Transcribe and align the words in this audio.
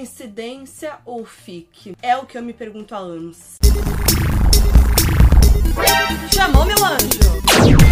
Coincidência 0.00 0.94
ou 1.04 1.26
fique? 1.26 1.94
É 2.00 2.16
o 2.16 2.24
que 2.24 2.38
eu 2.38 2.42
me 2.42 2.54
pergunto 2.54 2.94
há 2.94 2.98
anos. 2.98 3.58
Chamou, 6.32 6.64
meu 6.64 6.82
anjo! 6.82 7.89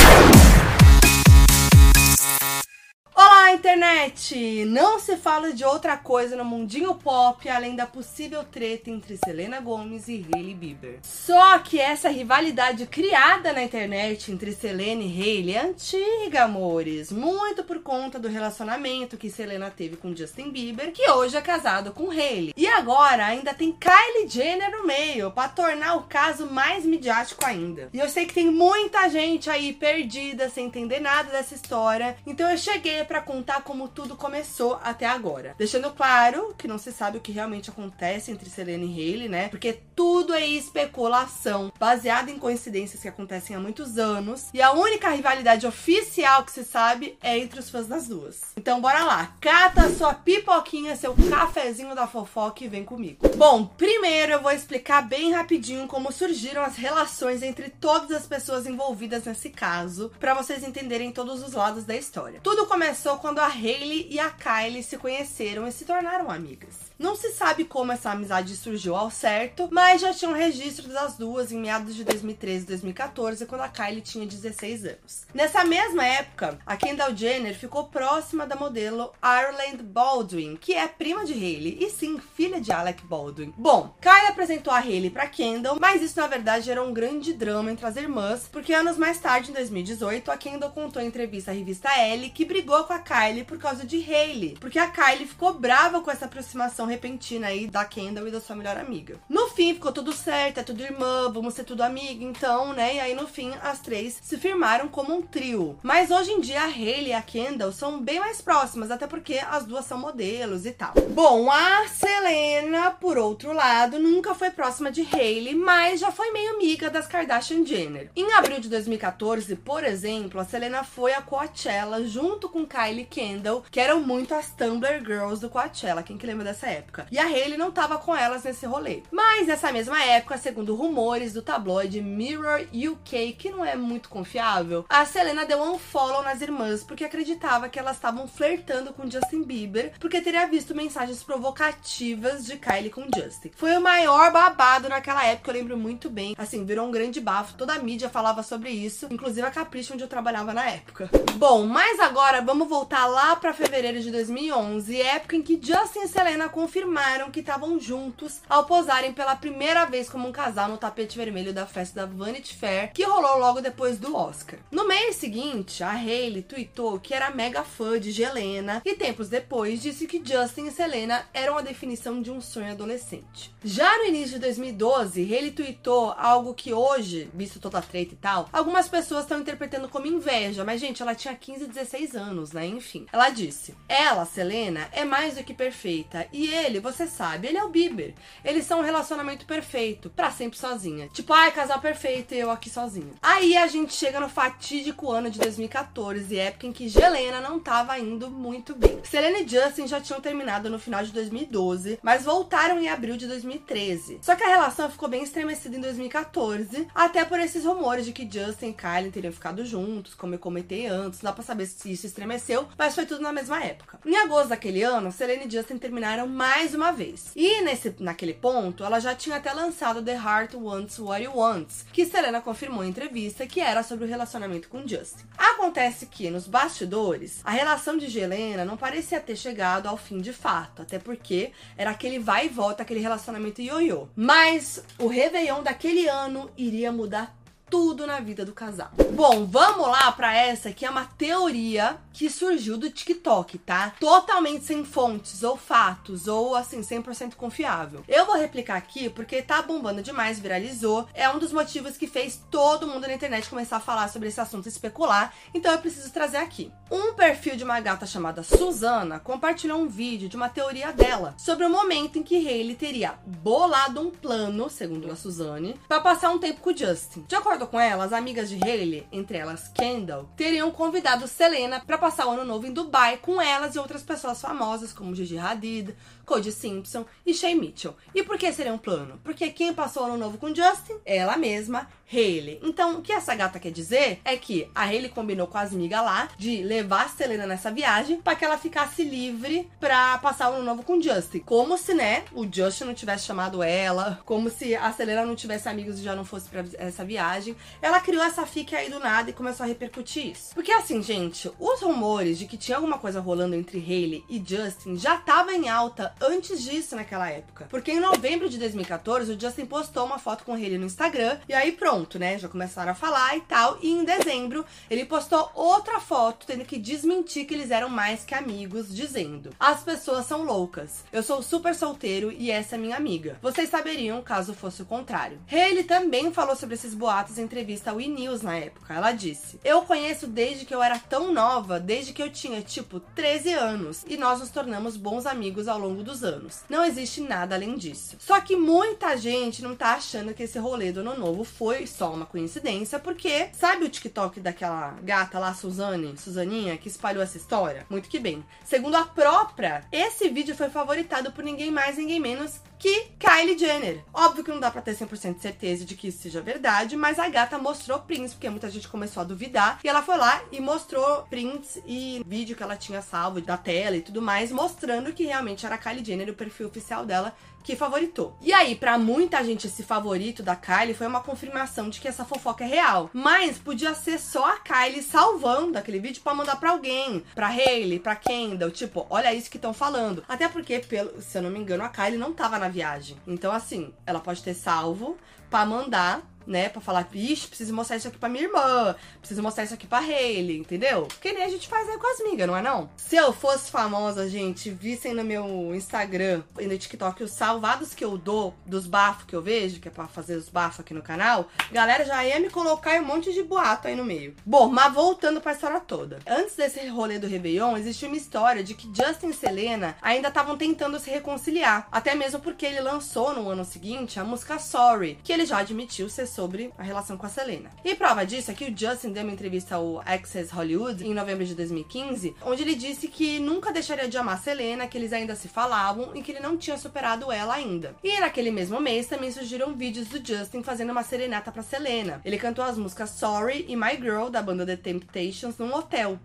Internet! 3.52 4.64
Não 4.66 4.98
se 4.98 5.16
fala 5.16 5.52
de 5.52 5.64
outra 5.64 5.96
coisa 5.96 6.36
no 6.36 6.44
mundinho 6.44 6.94
pop 6.94 7.48
além 7.48 7.74
da 7.74 7.86
possível 7.86 8.44
treta 8.44 8.90
entre 8.90 9.16
Selena 9.16 9.60
Gomez 9.60 10.08
e 10.08 10.26
Hailey 10.34 10.54
Bieber. 10.54 10.98
Só 11.02 11.58
que 11.58 11.80
essa 11.80 12.08
rivalidade 12.08 12.86
criada 12.86 13.52
na 13.52 13.62
internet 13.62 14.30
entre 14.30 14.52
Selena 14.52 15.02
e 15.02 15.22
Hailey 15.22 15.54
é 15.54 15.60
antiga, 15.60 16.44
amores. 16.44 17.10
Muito 17.10 17.64
por 17.64 17.82
conta 17.82 18.18
do 18.18 18.28
relacionamento 18.28 19.16
que 19.16 19.30
Selena 19.30 19.70
teve 19.70 19.96
com 19.96 20.14
Justin 20.14 20.50
Bieber, 20.50 20.92
que 20.92 21.10
hoje 21.10 21.36
é 21.36 21.40
casado 21.40 21.92
com 21.92 22.10
Hailey. 22.10 22.52
E 22.56 22.66
agora 22.66 23.26
ainda 23.26 23.54
tem 23.54 23.72
Kylie 23.72 24.28
Jenner 24.28 24.70
no 24.70 24.86
meio, 24.86 25.30
para 25.30 25.48
tornar 25.48 25.96
o 25.96 26.02
caso 26.02 26.46
mais 26.46 26.84
midiático 26.84 27.44
ainda. 27.44 27.88
E 27.92 27.98
eu 27.98 28.08
sei 28.08 28.26
que 28.26 28.34
tem 28.34 28.50
muita 28.50 29.08
gente 29.08 29.50
aí 29.50 29.72
perdida, 29.72 30.48
sem 30.48 30.66
entender 30.66 31.00
nada 31.00 31.30
dessa 31.30 31.54
história, 31.54 32.16
então 32.26 32.50
eu 32.50 32.58
cheguei 32.58 33.04
para 33.04 33.20
contar 33.20 33.47
como 33.54 33.88
tudo 33.88 34.16
começou 34.16 34.78
até 34.82 35.06
agora. 35.06 35.54
Deixando 35.58 35.90
claro 35.90 36.54
que 36.56 36.68
não 36.68 36.78
se 36.78 36.92
sabe 36.92 37.18
o 37.18 37.20
que 37.20 37.32
realmente 37.32 37.70
acontece 37.70 38.30
entre 38.30 38.50
Selena 38.50 38.84
e 38.84 38.92
Hailey, 38.92 39.28
né? 39.28 39.48
Porque 39.48 39.80
tudo 39.94 40.34
é 40.34 40.46
especulação, 40.46 41.72
baseada 41.78 42.30
em 42.30 42.38
coincidências 42.38 43.02
que 43.02 43.08
acontecem 43.08 43.56
há 43.56 43.60
muitos 43.60 43.98
anos. 43.98 44.48
E 44.52 44.60
a 44.60 44.72
única 44.72 45.08
rivalidade 45.10 45.66
oficial 45.66 46.44
que 46.44 46.52
se 46.52 46.64
sabe 46.64 47.18
é 47.22 47.38
entre 47.38 47.60
os 47.60 47.70
fãs 47.70 47.86
das 47.86 48.06
duas. 48.06 48.40
Então 48.56 48.80
bora 48.80 49.04
lá, 49.04 49.34
cata 49.40 49.88
sua 49.90 50.14
pipoquinha, 50.14 50.96
seu 50.96 51.14
cafezinho 51.30 51.94
da 51.94 52.06
fofoca 52.06 52.64
e 52.64 52.68
vem 52.68 52.84
comigo. 52.84 53.28
Bom, 53.36 53.66
primeiro 53.66 54.32
eu 54.32 54.42
vou 54.42 54.52
explicar 54.52 55.02
bem 55.02 55.32
rapidinho 55.32 55.88
como 55.88 56.12
surgiram 56.12 56.62
as 56.62 56.76
relações 56.76 57.42
entre 57.42 57.70
todas 57.70 58.10
as 58.10 58.26
pessoas 58.26 58.66
envolvidas 58.66 59.24
nesse 59.24 59.50
caso, 59.50 60.12
para 60.20 60.34
vocês 60.34 60.62
entenderem 60.62 61.10
todos 61.10 61.42
os 61.42 61.54
lados 61.54 61.84
da 61.84 61.96
história. 61.96 62.40
Tudo 62.42 62.66
começou 62.66 62.88
começou 62.88 63.18
quando 63.28 63.40
a 63.40 63.48
Hailey 63.48 64.06
e 64.08 64.18
a 64.18 64.30
Kylie 64.30 64.82
se 64.82 64.96
conheceram 64.96 65.68
e 65.68 65.70
se 65.70 65.84
tornaram 65.84 66.30
amigas. 66.30 66.87
Não 66.98 67.14
se 67.14 67.30
sabe 67.30 67.64
como 67.64 67.92
essa 67.92 68.10
amizade 68.10 68.56
surgiu 68.56 68.96
ao 68.96 69.08
certo, 69.08 69.68
mas 69.70 70.00
já 70.00 70.12
tinha 70.12 70.28
um 70.28 70.34
registro 70.34 70.88
das 70.88 71.16
duas 71.16 71.52
em 71.52 71.60
meados 71.60 71.94
de 71.94 72.02
2013 72.02 72.64
e 72.64 72.66
2014, 72.66 73.46
quando 73.46 73.60
a 73.60 73.68
Kylie 73.68 74.00
tinha 74.00 74.26
16 74.26 74.84
anos. 74.84 75.26
Nessa 75.32 75.62
mesma 75.62 76.04
época, 76.04 76.58
a 76.66 76.76
Kendall 76.76 77.14
Jenner 77.14 77.56
ficou 77.56 77.84
próxima 77.84 78.48
da 78.48 78.56
modelo 78.56 79.12
Ireland 79.22 79.84
Baldwin, 79.84 80.56
que 80.56 80.74
é 80.74 80.88
prima 80.88 81.24
de 81.24 81.34
Hailey 81.34 81.78
e 81.80 81.88
sim, 81.88 82.18
filha 82.34 82.60
de 82.60 82.72
Alec 82.72 83.04
Baldwin. 83.04 83.54
Bom, 83.56 83.94
Kylie 84.00 84.30
apresentou 84.30 84.72
a 84.72 84.78
Hailey 84.78 85.10
para 85.10 85.28
Kendall, 85.28 85.78
mas 85.80 86.02
isso 86.02 86.18
na 86.18 86.26
verdade 86.26 86.68
era 86.68 86.82
um 86.82 86.92
grande 86.92 87.32
drama 87.32 87.70
entre 87.70 87.86
as 87.86 87.94
irmãs, 87.94 88.48
porque 88.50 88.74
anos 88.74 88.98
mais 88.98 89.20
tarde, 89.20 89.52
em 89.52 89.54
2018, 89.54 90.32
a 90.32 90.36
Kendall 90.36 90.72
contou 90.72 91.00
em 91.00 91.06
entrevista 91.06 91.52
à 91.52 91.54
revista 91.54 91.96
Elle 91.96 92.30
que 92.30 92.44
brigou 92.44 92.82
com 92.82 92.92
a 92.92 92.98
Kylie 92.98 93.44
por 93.44 93.56
causa 93.56 93.86
de 93.86 93.98
Hailey, 93.98 94.56
porque 94.58 94.80
a 94.80 94.90
Kylie 94.90 95.28
ficou 95.28 95.54
brava 95.54 96.00
com 96.00 96.10
essa 96.10 96.24
aproximação 96.24 96.87
repentina 96.88 97.46
aí 97.46 97.66
da 97.66 97.84
Kendall 97.84 98.28
e 98.28 98.30
da 98.30 98.40
sua 98.40 98.56
melhor 98.56 98.76
amiga. 98.76 99.16
No 99.28 99.48
fim, 99.48 99.74
ficou 99.74 99.92
tudo 99.92 100.12
certo, 100.12 100.58
é 100.58 100.62
tudo 100.62 100.82
irmã, 100.82 101.30
vamos 101.32 101.54
ser 101.54 101.64
tudo 101.64 101.82
amiga, 101.82 102.24
então, 102.24 102.72
né? 102.72 102.96
E 102.96 103.00
aí 103.00 103.14
no 103.14 103.26
fim, 103.26 103.52
as 103.62 103.80
três 103.80 104.18
se 104.20 104.36
firmaram 104.36 104.88
como 104.88 105.14
um 105.14 105.22
trio. 105.22 105.78
Mas 105.82 106.10
hoje 106.10 106.32
em 106.32 106.40
dia, 106.40 106.62
a 106.62 106.66
Hailey 106.66 107.08
e 107.08 107.12
a 107.12 107.22
Kendall 107.22 107.72
são 107.72 108.00
bem 108.00 108.18
mais 108.18 108.40
próximas, 108.40 108.90
até 108.90 109.06
porque 109.06 109.38
as 109.50 109.64
duas 109.64 109.84
são 109.84 109.98
modelos 109.98 110.66
e 110.66 110.72
tal. 110.72 110.92
Bom, 111.10 111.50
a 111.50 111.86
Selena, 111.88 112.90
por 112.90 113.18
outro 113.18 113.52
lado, 113.52 113.98
nunca 113.98 114.34
foi 114.34 114.50
próxima 114.50 114.90
de 114.90 115.02
Hailey, 115.02 115.54
mas 115.54 116.00
já 116.00 116.10
foi 116.10 116.30
meio 116.32 116.54
amiga 116.54 116.90
das 116.90 117.06
Kardashian 117.06 117.64
Jenner. 117.64 118.10
Em 118.16 118.32
abril 118.32 118.60
de 118.60 118.68
2014, 118.68 119.56
por 119.56 119.84
exemplo, 119.84 120.40
a 120.40 120.44
Selena 120.44 120.84
foi 120.84 121.12
a 121.12 121.22
Coachella 121.22 122.04
junto 122.04 122.48
com 122.48 122.66
Kylie 122.66 123.04
Kendall, 123.04 123.64
que 123.70 123.80
eram 123.80 124.00
muito 124.00 124.34
as 124.34 124.50
Tumblr 124.52 125.04
Girls 125.04 125.40
do 125.40 125.50
Coachella. 125.50 126.02
Quem 126.02 126.16
que 126.16 126.26
lembra 126.26 126.44
dessa 126.44 126.66
época? 126.66 126.77
Época. 126.78 127.06
E 127.10 127.18
a 127.18 127.24
Hailey 127.24 127.58
não 127.58 127.70
tava 127.70 127.98
com 127.98 128.16
elas 128.16 128.42
nesse 128.42 128.66
rolê. 128.66 129.02
Mas 129.10 129.46
nessa 129.46 129.70
mesma 129.72 130.02
época, 130.02 130.38
segundo 130.38 130.74
rumores 130.74 131.32
do 131.32 131.42
tabloide 131.42 132.00
Mirror 132.00 132.66
UK, 132.72 133.34
que 133.34 133.50
não 133.50 133.64
é 133.64 133.76
muito 133.76 134.08
confiável, 134.08 134.84
a 134.88 135.04
Selena 135.04 135.44
deu 135.44 135.62
um 135.62 135.78
follow 135.78 136.22
nas 136.22 136.40
irmãs 136.40 136.82
porque 136.82 137.04
acreditava 137.04 137.68
que 137.68 137.78
elas 137.78 137.96
estavam 137.96 138.26
flertando 138.26 138.92
com 138.92 139.10
Justin 139.10 139.42
Bieber, 139.42 139.92
porque 139.98 140.20
teria 140.20 140.46
visto 140.46 140.74
mensagens 140.74 141.22
provocativas 141.22 142.46
de 142.46 142.56
Kylie 142.56 142.90
com 142.90 143.06
Justin. 143.14 143.50
Foi 143.56 143.76
o 143.76 143.80
maior 143.80 144.32
babado 144.32 144.88
naquela 144.88 145.24
época, 145.24 145.50
eu 145.50 145.54
lembro 145.54 145.76
muito 145.76 146.08
bem. 146.08 146.34
Assim, 146.38 146.64
virou 146.64 146.86
um 146.86 146.90
grande 146.90 147.20
bafo. 147.20 147.54
Toda 147.54 147.74
a 147.74 147.78
mídia 147.78 148.08
falava 148.08 148.42
sobre 148.42 148.70
isso, 148.70 149.06
inclusive 149.10 149.46
a 149.46 149.50
Capricho, 149.50 149.94
onde 149.94 150.02
eu 150.02 150.08
trabalhava 150.08 150.54
na 150.54 150.68
época. 150.68 151.10
Bom, 151.34 151.66
mas 151.66 151.98
agora 152.00 152.40
vamos 152.40 152.68
voltar 152.68 153.06
lá 153.06 153.36
para 153.36 153.52
fevereiro 153.52 154.00
de 154.00 154.10
2011, 154.10 155.00
época 155.00 155.36
em 155.36 155.42
que 155.42 155.58
Justin 155.60 156.00
e 156.00 156.08
Selena 156.08 156.48
confirmaram 156.68 157.30
que 157.30 157.40
estavam 157.40 157.80
juntos 157.80 158.42
ao 158.46 158.66
posarem 158.66 159.14
pela 159.14 159.34
primeira 159.34 159.86
vez 159.86 160.10
como 160.10 160.28
um 160.28 160.32
casal 160.32 160.68
no 160.68 160.76
tapete 160.76 161.16
vermelho 161.16 161.50
da 161.50 161.64
festa 161.64 162.00
da 162.00 162.06
Vanity 162.06 162.54
Fair, 162.54 162.92
que 162.92 163.04
rolou 163.04 163.38
logo 163.38 163.62
depois 163.62 163.98
do 163.98 164.14
Oscar. 164.14 164.60
No 164.70 164.86
mês 164.86 165.16
seguinte, 165.16 165.82
a 165.82 165.92
Hailey 165.92 166.42
tweetou 166.42 167.00
que 167.00 167.14
era 167.14 167.30
mega 167.30 167.64
fã 167.64 167.98
de 167.98 168.12
Gelena 168.12 168.82
e 168.84 168.94
tempos 168.94 169.30
depois 169.30 169.80
disse 169.80 170.06
que 170.06 170.22
Justin 170.22 170.66
e 170.66 170.70
Selena 170.70 171.24
eram 171.32 171.56
a 171.56 171.62
definição 171.62 172.20
de 172.20 172.30
um 172.30 172.38
sonho 172.38 172.72
adolescente. 172.72 173.50
Já 173.64 173.96
no 173.96 174.04
início 174.04 174.34
de 174.34 174.40
2012, 174.40 175.22
Hailey 175.22 175.52
tweetou 175.52 176.12
algo 176.18 176.52
que 176.52 176.74
hoje, 176.74 177.30
visto 177.32 177.58
toda 177.58 177.78
a 177.78 177.82
treta 177.82 178.12
e 178.12 178.18
tal, 178.18 178.46
algumas 178.52 178.90
pessoas 178.90 179.22
estão 179.22 179.40
interpretando 179.40 179.88
como 179.88 180.06
inveja, 180.06 180.66
mas 180.66 180.82
gente, 180.82 181.00
ela 181.00 181.14
tinha 181.14 181.34
15, 181.34 181.66
16 181.66 182.14
anos, 182.14 182.52
né? 182.52 182.66
Enfim. 182.66 183.06
Ela 183.10 183.30
disse: 183.30 183.74
"Ela, 183.88 184.26
Selena, 184.26 184.86
é 184.92 185.02
mais 185.02 185.36
do 185.36 185.42
que 185.42 185.54
perfeita 185.54 186.28
e 186.30 186.57
ele, 186.64 186.80
você 186.80 187.06
sabe, 187.06 187.48
ele 187.48 187.58
é 187.58 187.64
o 187.64 187.68
Bieber. 187.68 188.14
Eles 188.44 188.64
são 188.64 188.80
um 188.80 188.84
relacionamento 188.84 189.46
perfeito, 189.46 190.10
para 190.10 190.30
sempre 190.30 190.58
sozinha. 190.58 191.08
Tipo, 191.08 191.32
ai, 191.32 191.52
casal 191.52 191.80
perfeito 191.80 192.34
e 192.34 192.38
eu 192.38 192.50
aqui 192.50 192.68
sozinha. 192.70 193.12
Aí 193.22 193.56
a 193.56 193.66
gente 193.66 193.94
chega 193.94 194.20
no 194.20 194.28
fatídico 194.28 195.10
ano 195.10 195.30
de 195.30 195.38
2014, 195.38 196.38
época 196.38 196.66
em 196.66 196.72
que 196.72 196.88
Gelena 196.88 197.40
não 197.40 197.58
tava 197.58 197.98
indo 197.98 198.30
muito 198.30 198.74
bem. 198.74 199.00
Selena 199.04 199.40
e 199.40 199.48
Justin 199.48 199.86
já 199.86 200.00
tinham 200.00 200.20
terminado 200.20 200.68
no 200.70 200.78
final 200.78 201.02
de 201.04 201.12
2012, 201.12 201.98
mas 202.02 202.24
voltaram 202.24 202.78
em 202.78 202.88
abril 202.88 203.16
de 203.16 203.26
2013. 203.26 204.18
Só 204.22 204.34
que 204.34 204.42
a 204.42 204.48
relação 204.48 204.90
ficou 204.90 205.08
bem 205.08 205.22
estremecida 205.22 205.76
em 205.76 205.80
2014, 205.80 206.88
até 206.94 207.24
por 207.24 207.38
esses 207.40 207.64
rumores 207.64 208.04
de 208.04 208.12
que 208.12 208.28
Justin 208.30 208.68
e 208.68 208.72
Kylie 208.72 209.10
teriam 209.10 209.32
ficado 209.32 209.64
juntos, 209.64 210.14
como 210.14 210.34
eu 210.34 210.38
comentei 210.38 210.86
antes. 210.86 211.22
Não 211.22 211.30
dá 211.30 211.34
pra 211.34 211.44
saber 211.44 211.66
se 211.66 211.92
isso 211.92 212.06
estremeceu, 212.06 212.68
mas 212.76 212.94
foi 212.94 213.06
tudo 213.06 213.22
na 213.22 213.32
mesma 213.32 213.62
época. 213.62 213.98
Em 214.04 214.16
agosto 214.16 214.48
daquele 214.48 214.82
ano, 214.82 215.12
Selena 215.12 215.44
e 215.44 215.50
Justin 215.50 215.78
terminaram 215.78 216.26
mais 216.26 216.47
uma 216.74 216.92
vez. 216.92 217.30
E 217.36 217.60
nesse, 217.62 217.94
naquele 218.00 218.34
ponto, 218.34 218.82
ela 218.82 219.00
já 219.00 219.14
tinha 219.14 219.36
até 219.36 219.52
lançado 219.52 220.02
The 220.02 220.14
Heart 220.14 220.54
Wants 220.54 220.98
What 220.98 221.26
It 221.26 221.36
Wants, 221.36 221.84
que 221.92 222.06
Selena 222.06 222.40
confirmou 222.40 222.82
em 222.82 222.88
entrevista 222.88 223.46
que 223.46 223.60
era 223.60 223.82
sobre 223.82 224.04
o 224.04 224.08
relacionamento 224.08 224.68
com 224.68 224.86
Justin. 224.86 225.24
Acontece 225.36 226.06
que, 226.06 226.30
nos 226.30 226.46
bastidores, 226.46 227.40
a 227.44 227.50
relação 227.50 227.96
de 227.96 228.08
Gelena 228.08 228.64
não 228.64 228.76
parecia 228.76 229.20
ter 229.20 229.36
chegado 229.36 229.86
ao 229.86 229.96
fim 229.96 230.20
de 230.20 230.32
fato, 230.32 230.82
até 230.82 230.98
porque 230.98 231.52
era 231.76 231.90
aquele 231.90 232.18
vai 232.18 232.46
e 232.46 232.48
volta, 232.48 232.82
aquele 232.82 233.00
relacionamento 233.00 233.60
ioiô. 233.60 234.08
Mas 234.16 234.82
o 234.98 235.06
Réveillon 235.06 235.62
daquele 235.62 236.08
ano 236.08 236.50
iria 236.56 236.90
mudar 236.90 237.37
tudo 237.70 238.06
na 238.06 238.20
vida 238.20 238.44
do 238.44 238.52
casal. 238.52 238.90
Bom, 239.12 239.46
vamos 239.46 239.88
lá 239.88 240.10
para 240.12 240.34
essa 240.34 240.72
que 240.72 240.84
é 240.84 240.90
uma 240.90 241.04
teoria 241.04 241.98
que 242.12 242.28
surgiu 242.28 242.76
do 242.76 242.90
TikTok, 242.90 243.58
tá? 243.58 243.92
Totalmente 244.00 244.64
sem 244.64 244.84
fontes 244.84 245.42
ou 245.42 245.56
fatos 245.56 246.26
ou 246.26 246.54
assim 246.54 246.80
100% 246.80 247.34
confiável. 247.34 248.02
Eu 248.08 248.26
vou 248.26 248.36
replicar 248.36 248.76
aqui 248.76 249.08
porque 249.08 249.42
tá 249.42 249.62
bombando 249.62 250.02
demais, 250.02 250.40
viralizou. 250.40 251.06
É 251.14 251.28
um 251.28 251.38
dos 251.38 251.52
motivos 251.52 251.96
que 251.96 252.06
fez 252.06 252.40
todo 252.50 252.86
mundo 252.86 253.06
na 253.06 253.14
internet 253.14 253.48
começar 253.48 253.76
a 253.76 253.80
falar 253.80 254.08
sobre 254.08 254.28
esse 254.28 254.40
assunto 254.40 254.66
e 254.66 254.68
especular, 254.68 255.32
então 255.54 255.72
eu 255.72 255.78
preciso 255.78 256.10
trazer 256.12 256.38
aqui. 256.38 256.72
Um 256.90 257.12
perfil 257.12 257.56
de 257.56 257.64
uma 257.64 257.80
gata 257.80 258.06
chamada 258.06 258.42
Suzana 258.42 259.18
compartilhou 259.20 259.78
um 259.78 259.88
vídeo 259.88 260.28
de 260.28 260.36
uma 260.36 260.48
teoria 260.48 260.92
dela 260.92 261.34
sobre 261.38 261.64
o 261.64 261.70
momento 261.70 262.18
em 262.18 262.22
que 262.22 262.36
Hailey 262.36 262.76
teria 262.76 263.14
bolado 263.26 264.00
um 264.00 264.10
plano, 264.10 264.70
segundo 264.70 265.10
a 265.10 265.16
Suzane, 265.16 265.78
para 265.86 266.00
passar 266.00 266.30
um 266.30 266.38
tempo 266.38 266.60
com 266.60 266.70
o 266.70 266.76
Justin. 266.76 267.24
De 267.28 267.36
acordo 267.36 267.57
acordo 267.58 267.66
com 267.66 267.80
ela, 267.80 268.04
as 268.04 268.12
amigas 268.12 268.48
de 268.48 268.56
Hailey, 268.62 269.06
entre 269.10 269.36
elas 269.36 269.68
Kendall, 269.68 270.30
teriam 270.36 270.70
convidado 270.70 271.26
Selena 271.26 271.80
para 271.80 271.98
passar 271.98 272.26
o 272.26 272.30
ano 272.30 272.44
novo 272.44 272.66
em 272.66 272.72
Dubai 272.72 273.16
com 273.16 273.42
elas 273.42 273.74
e 273.74 273.78
outras 273.80 274.02
pessoas 274.02 274.40
famosas 274.40 274.92
como 274.92 275.14
Gigi 275.14 275.36
Hadid, 275.36 275.92
Cody 276.28 276.52
Simpson 276.52 277.06
e 277.24 277.32
Shay 277.32 277.54
Mitchell. 277.54 277.96
E 278.14 278.22
por 278.22 278.36
que 278.36 278.52
seria 278.52 278.72
um 278.72 278.78
plano? 278.78 279.18
Porque 279.24 279.48
quem 279.48 279.72
passou 279.72 280.04
ano 280.04 280.18
novo 280.18 280.36
com 280.36 280.54
Justin? 280.54 280.98
Ela 281.06 281.38
mesma, 281.38 281.88
Hailey. 282.12 282.60
Então, 282.62 282.98
o 282.98 283.02
que 283.02 283.12
essa 283.12 283.34
gata 283.34 283.58
quer 283.58 283.70
dizer 283.70 284.20
é 284.24 284.36
que 284.36 284.70
a 284.74 284.84
Hailey 284.84 285.10
combinou 285.10 285.46
com 285.46 285.56
as 285.56 285.72
amigas 285.72 286.02
lá 286.02 286.28
de 286.36 286.62
levar 286.62 287.06
a 287.06 287.08
Selena 287.08 287.46
nessa 287.46 287.70
viagem 287.70 288.20
para 288.20 288.36
que 288.36 288.44
ela 288.44 288.58
ficasse 288.58 289.02
livre 289.02 289.70
para 289.80 290.18
passar 290.18 290.50
o 290.50 290.54
ano 290.54 290.64
novo 290.64 290.82
com 290.82 291.00
Justin. 291.00 291.40
Como 291.40 291.78
se, 291.78 291.94
né, 291.94 292.24
o 292.32 292.46
Justin 292.50 292.84
não 292.84 292.94
tivesse 292.94 293.24
chamado 293.24 293.62
ela, 293.62 294.20
como 294.26 294.50
se 294.50 294.76
a 294.76 294.92
Selena 294.92 295.24
não 295.24 295.34
tivesse 295.34 295.68
amigos 295.68 295.98
e 295.98 296.02
já 296.02 296.14
não 296.14 296.24
fosse 296.24 296.48
para 296.48 296.64
essa 296.78 297.04
viagem. 297.04 297.56
Ela 297.80 298.00
criou 298.00 298.22
essa 298.22 298.44
fique 298.44 298.76
aí 298.76 298.90
do 298.90 298.98
nada 298.98 299.30
e 299.30 299.32
começou 299.32 299.64
a 299.64 299.66
repercutir 299.66 300.32
isso. 300.32 300.54
Porque 300.54 300.72
assim, 300.72 301.02
gente, 301.02 301.50
os 301.58 301.80
rumores 301.80 302.38
de 302.38 302.46
que 302.46 302.58
tinha 302.58 302.76
alguma 302.76 302.98
coisa 302.98 303.20
rolando 303.20 303.54
entre 303.54 303.78
Hailey 303.78 304.24
e 304.28 304.42
Justin 304.44 304.96
já 304.96 305.16
tava 305.16 305.52
em 305.52 305.68
alta 305.68 306.14
antes 306.20 306.62
disso 306.62 306.96
naquela 306.96 307.30
época. 307.30 307.66
Porque 307.70 307.92
em 307.92 308.00
novembro 308.00 308.48
de 308.48 308.58
2014, 308.58 309.32
o 309.32 309.40
Justin 309.40 309.66
postou 309.66 310.04
uma 310.04 310.18
foto 310.18 310.44
com 310.44 310.54
Hailey 310.54 310.78
no 310.78 310.86
Instagram 310.86 311.38
e 311.48 311.54
aí 311.54 311.72
pronto, 311.72 312.18
né? 312.18 312.38
Já 312.38 312.48
começaram 312.48 312.92
a 312.92 312.94
falar 312.94 313.36
e 313.36 313.40
tal. 313.42 313.78
E 313.82 313.90
em 313.90 314.04
dezembro, 314.04 314.64
ele 314.90 315.04
postou 315.04 315.50
outra 315.54 316.00
foto 316.00 316.46
tendo 316.46 316.64
que 316.64 316.78
desmentir 316.78 317.46
que 317.46 317.54
eles 317.54 317.70
eram 317.70 317.88
mais 317.88 318.24
que 318.24 318.34
amigos, 318.34 318.94
dizendo: 318.94 319.50
As 319.58 319.82
pessoas 319.82 320.26
são 320.26 320.44
loucas. 320.44 321.04
Eu 321.12 321.22
sou 321.22 321.42
super 321.42 321.74
solteiro 321.74 322.32
e 322.32 322.50
essa 322.50 322.74
é 322.74 322.78
minha 322.78 322.96
amiga. 322.96 323.38
Vocês 323.42 323.68
saberiam 323.68 324.22
caso 324.22 324.54
fosse 324.54 324.82
o 324.82 324.86
contrário. 324.86 325.40
Hailey 325.50 325.84
também 325.84 326.32
falou 326.32 326.56
sobre 326.56 326.74
esses 326.74 326.94
boatos 326.94 327.38
em 327.38 327.42
entrevista 327.42 327.90
ao 327.90 328.00
E-News 328.00 328.42
na 328.42 328.56
época. 328.56 328.94
Ela 328.94 329.12
disse: 329.12 329.58
Eu 329.64 329.82
conheço 329.82 330.26
desde 330.26 330.64
que 330.64 330.74
eu 330.74 330.82
era 330.82 330.98
tão 330.98 331.32
nova, 331.32 331.80
desde 331.80 332.12
que 332.12 332.22
eu 332.22 332.30
tinha 332.30 332.62
tipo 332.62 333.00
13 333.00 333.52
anos, 333.52 334.04
e 334.06 334.16
nós 334.16 334.40
nos 334.40 334.50
tornamos 334.50 334.96
bons 334.96 335.26
amigos 335.26 335.68
ao 335.68 335.78
longo 335.78 336.02
dos 336.08 336.24
anos. 336.24 336.64
Não 336.68 336.84
existe 336.84 337.20
nada 337.20 337.54
além 337.54 337.76
disso. 337.76 338.16
Só 338.18 338.40
que 338.40 338.56
muita 338.56 339.16
gente 339.16 339.62
não 339.62 339.76
tá 339.76 339.94
achando 339.94 340.34
que 340.34 340.42
esse 340.42 340.58
rolê 340.58 340.90
do 340.90 341.00
ano 341.00 341.16
novo 341.16 341.44
foi 341.44 341.86
só 341.86 342.12
uma 342.12 342.26
coincidência, 342.26 342.98
porque 342.98 343.50
sabe 343.52 343.84
o 343.84 343.88
TikTok 343.88 344.40
daquela 344.40 344.96
gata 345.02 345.38
lá, 345.38 345.54
Suzane, 345.54 346.16
Suzaninha, 346.16 346.76
que 346.76 346.88
espalhou 346.88 347.22
essa 347.22 347.36
história? 347.36 347.86
Muito 347.90 348.08
que 348.08 348.18
bem. 348.18 348.44
Segundo 348.64 348.96
a 348.96 349.04
própria, 349.04 349.84
esse 349.92 350.28
vídeo 350.28 350.56
foi 350.56 350.70
favoritado 350.70 351.30
por 351.30 351.44
ninguém 351.44 351.70
mais, 351.70 351.98
ninguém 351.98 352.18
menos 352.18 352.60
que 352.78 353.10
Kylie 353.18 353.58
Jenner. 353.58 354.04
Óbvio 354.12 354.44
que 354.44 354.50
não 354.50 354.60
dá 354.60 354.70
pra 354.70 354.80
ter 354.80 354.94
100% 354.94 355.34
de 355.34 355.42
certeza 355.42 355.84
de 355.84 355.94
que 355.94 356.08
isso 356.08 356.22
seja 356.22 356.40
verdade, 356.40 356.96
mas 356.96 357.18
a 357.18 357.28
gata 357.28 357.58
mostrou 357.58 357.98
prints, 358.00 358.34
porque 358.34 358.48
muita 358.48 358.70
gente 358.70 358.88
começou 358.88 359.20
a 359.20 359.24
duvidar, 359.24 359.80
e 359.82 359.88
ela 359.88 360.02
foi 360.02 360.16
lá 360.16 360.42
e 360.52 360.60
mostrou 360.60 361.22
prints 361.24 361.80
e 361.86 362.22
vídeo 362.26 362.56
que 362.56 362.62
ela 362.62 362.76
tinha 362.76 363.02
salvo 363.02 363.40
da 363.40 363.56
tela 363.56 363.96
e 363.96 364.02
tudo 364.02 364.22
mais, 364.22 364.52
mostrando 364.52 365.12
que 365.12 365.24
realmente 365.24 365.66
era 365.66 365.78
Kylie 365.78 366.04
Jenner, 366.04 366.30
o 366.30 366.34
perfil 366.34 366.68
oficial 366.68 367.04
dela, 367.04 367.34
que 367.62 367.76
favoritou. 367.76 368.36
E 368.40 368.52
aí, 368.52 368.74
para 368.74 368.98
muita 368.98 369.42
gente, 369.44 369.66
esse 369.66 369.82
favorito 369.82 370.42
da 370.42 370.56
Kylie 370.56 370.94
foi 370.94 371.06
uma 371.06 371.20
confirmação 371.20 371.90
de 371.90 372.00
que 372.00 372.08
essa 372.08 372.24
fofoca 372.24 372.64
é 372.64 372.66
real. 372.66 373.10
Mas 373.12 373.58
podia 373.58 373.94
ser 373.94 374.18
só 374.18 374.52
a 374.52 374.58
Kylie 374.58 375.02
salvando 375.02 375.78
aquele 375.78 375.98
vídeo 376.00 376.22
para 376.22 376.34
mandar 376.34 376.56
para 376.56 376.70
alguém, 376.70 377.22
para 377.34 377.48
Hailey, 377.48 377.98
para 377.98 378.16
Kendall, 378.16 378.70
tipo, 378.70 379.06
olha 379.10 379.34
isso 379.34 379.50
que 379.50 379.56
estão 379.56 379.74
falando. 379.74 380.24
Até 380.28 380.48
porque, 380.48 380.78
pelo, 380.80 381.20
se 381.20 381.36
eu 381.38 381.42
não 381.42 381.50
me 381.50 381.58
engano, 381.58 381.84
a 381.84 381.88
Kylie 381.88 382.18
não 382.18 382.32
tava 382.32 382.58
na 382.58 382.68
viagem. 382.68 383.16
Então, 383.26 383.52
assim, 383.52 383.92
ela 384.06 384.20
pode 384.20 384.42
ter 384.42 384.54
salvo 384.54 385.16
para 385.50 385.66
mandar 385.66 386.22
né? 386.48 386.68
Pra 386.68 386.80
falar, 386.80 387.06
vixe, 387.10 387.46
preciso 387.46 387.74
mostrar 387.74 387.96
isso 387.96 388.08
aqui 388.08 388.18
pra 388.18 388.28
minha 388.28 388.44
irmã, 388.44 388.96
preciso 389.20 389.42
mostrar 389.42 389.64
isso 389.64 389.74
aqui 389.74 389.86
pra 389.86 389.98
Hailey, 389.98 390.58
entendeu? 390.58 391.06
Que 391.20 391.32
nem 391.32 391.44
a 391.44 391.48
gente 391.48 391.68
faz 391.68 391.88
aí 391.88 391.98
com 391.98 392.12
as 392.12 392.28
migas, 392.28 392.46
não 392.46 392.56
é 392.56 392.62
não? 392.62 392.90
Se 392.96 393.16
eu 393.16 393.32
fosse 393.32 393.70
famosa, 393.70 394.28
gente, 394.28 394.70
vissem 394.70 395.14
no 395.14 395.22
meu 395.22 395.74
Instagram 395.74 396.42
e 396.58 396.66
no 396.66 396.76
TikTok 396.76 397.22
os 397.22 397.32
salvados 397.32 397.94
que 397.94 398.04
eu 398.04 398.16
dou 398.16 398.54
dos 398.64 398.86
bafos 398.86 399.24
que 399.24 399.36
eu 399.36 399.42
vejo, 399.42 399.80
que 399.80 399.88
é 399.88 399.90
pra 399.90 400.06
fazer 400.06 400.36
os 400.36 400.48
bafos 400.48 400.80
aqui 400.80 400.94
no 400.94 401.02
canal, 401.02 401.48
galera 401.70 402.04
já 402.04 402.24
ia 402.24 402.40
me 402.40 402.50
colocar 402.50 402.98
um 403.00 403.04
monte 403.04 403.32
de 403.32 403.42
boato 403.42 403.88
aí 403.88 403.94
no 403.94 404.04
meio. 404.04 404.34
Bom, 404.44 404.68
mas 404.68 404.92
voltando 404.92 405.40
pra 405.40 405.52
história 405.52 405.80
toda. 405.80 406.18
Antes 406.26 406.56
desse 406.56 406.86
rolê 406.88 407.18
do 407.18 407.26
Réveillon, 407.26 407.76
existia 407.76 408.08
uma 408.08 408.16
história 408.16 408.64
de 408.64 408.74
que 408.74 408.90
Justin 408.94 409.28
e 409.28 409.34
Selena 409.34 409.96
ainda 410.00 410.28
estavam 410.28 410.56
tentando 410.56 410.98
se 410.98 411.10
reconciliar. 411.10 411.86
Até 411.92 412.14
mesmo 412.14 412.40
porque 412.40 412.64
ele 412.64 412.80
lançou 412.80 413.34
no 413.34 413.48
ano 413.48 413.64
seguinte 413.64 414.18
a 414.18 414.24
música 414.24 414.58
Sorry, 414.58 415.18
que 415.22 415.32
ele 415.32 415.44
já 415.44 415.58
admitiu 415.58 416.08
ser 416.08 416.26
sobre 416.38 416.72
a 416.78 416.84
relação 416.84 417.16
com 417.16 417.26
a 417.26 417.28
Selena. 417.28 417.68
E 417.84 417.96
prova 417.96 418.24
disso 418.24 418.52
é 418.52 418.54
que 418.54 418.66
o 418.66 418.76
Justin 418.76 419.10
deu 419.10 419.24
uma 419.24 419.32
entrevista 419.32 419.74
ao 419.74 419.98
Access 420.06 420.54
Hollywood 420.54 421.04
em 421.04 421.12
novembro 421.12 421.44
de 421.44 421.52
2015, 421.52 422.36
onde 422.42 422.62
ele 422.62 422.76
disse 422.76 423.08
que 423.08 423.40
nunca 423.40 423.72
deixaria 423.72 424.08
de 424.08 424.16
amar 424.16 424.36
a 424.36 424.38
Selena, 424.38 424.86
que 424.86 424.96
eles 424.96 425.12
ainda 425.12 425.34
se 425.34 425.48
falavam 425.48 426.14
e 426.14 426.22
que 426.22 426.30
ele 426.30 426.38
não 426.38 426.56
tinha 426.56 426.78
superado 426.78 427.32
ela 427.32 427.54
ainda. 427.54 427.96
E 428.04 428.20
naquele 428.20 428.52
mesmo 428.52 428.80
mês 428.80 429.08
também 429.08 429.32
surgiram 429.32 429.74
vídeos 429.74 430.06
do 430.06 430.24
Justin 430.24 430.62
fazendo 430.62 430.92
uma 430.92 431.02
serenata 431.02 431.50
para 431.50 431.64
Selena. 431.64 432.20
Ele 432.24 432.38
cantou 432.38 432.64
as 432.64 432.78
músicas 432.78 433.10
Sorry 433.10 433.64
e 433.66 433.74
My 433.74 433.96
Girl 434.00 434.28
da 434.28 434.40
banda 434.40 434.64
The 434.64 434.76
Temptations 434.76 435.58
num 435.58 435.74
hotel. 435.74 436.20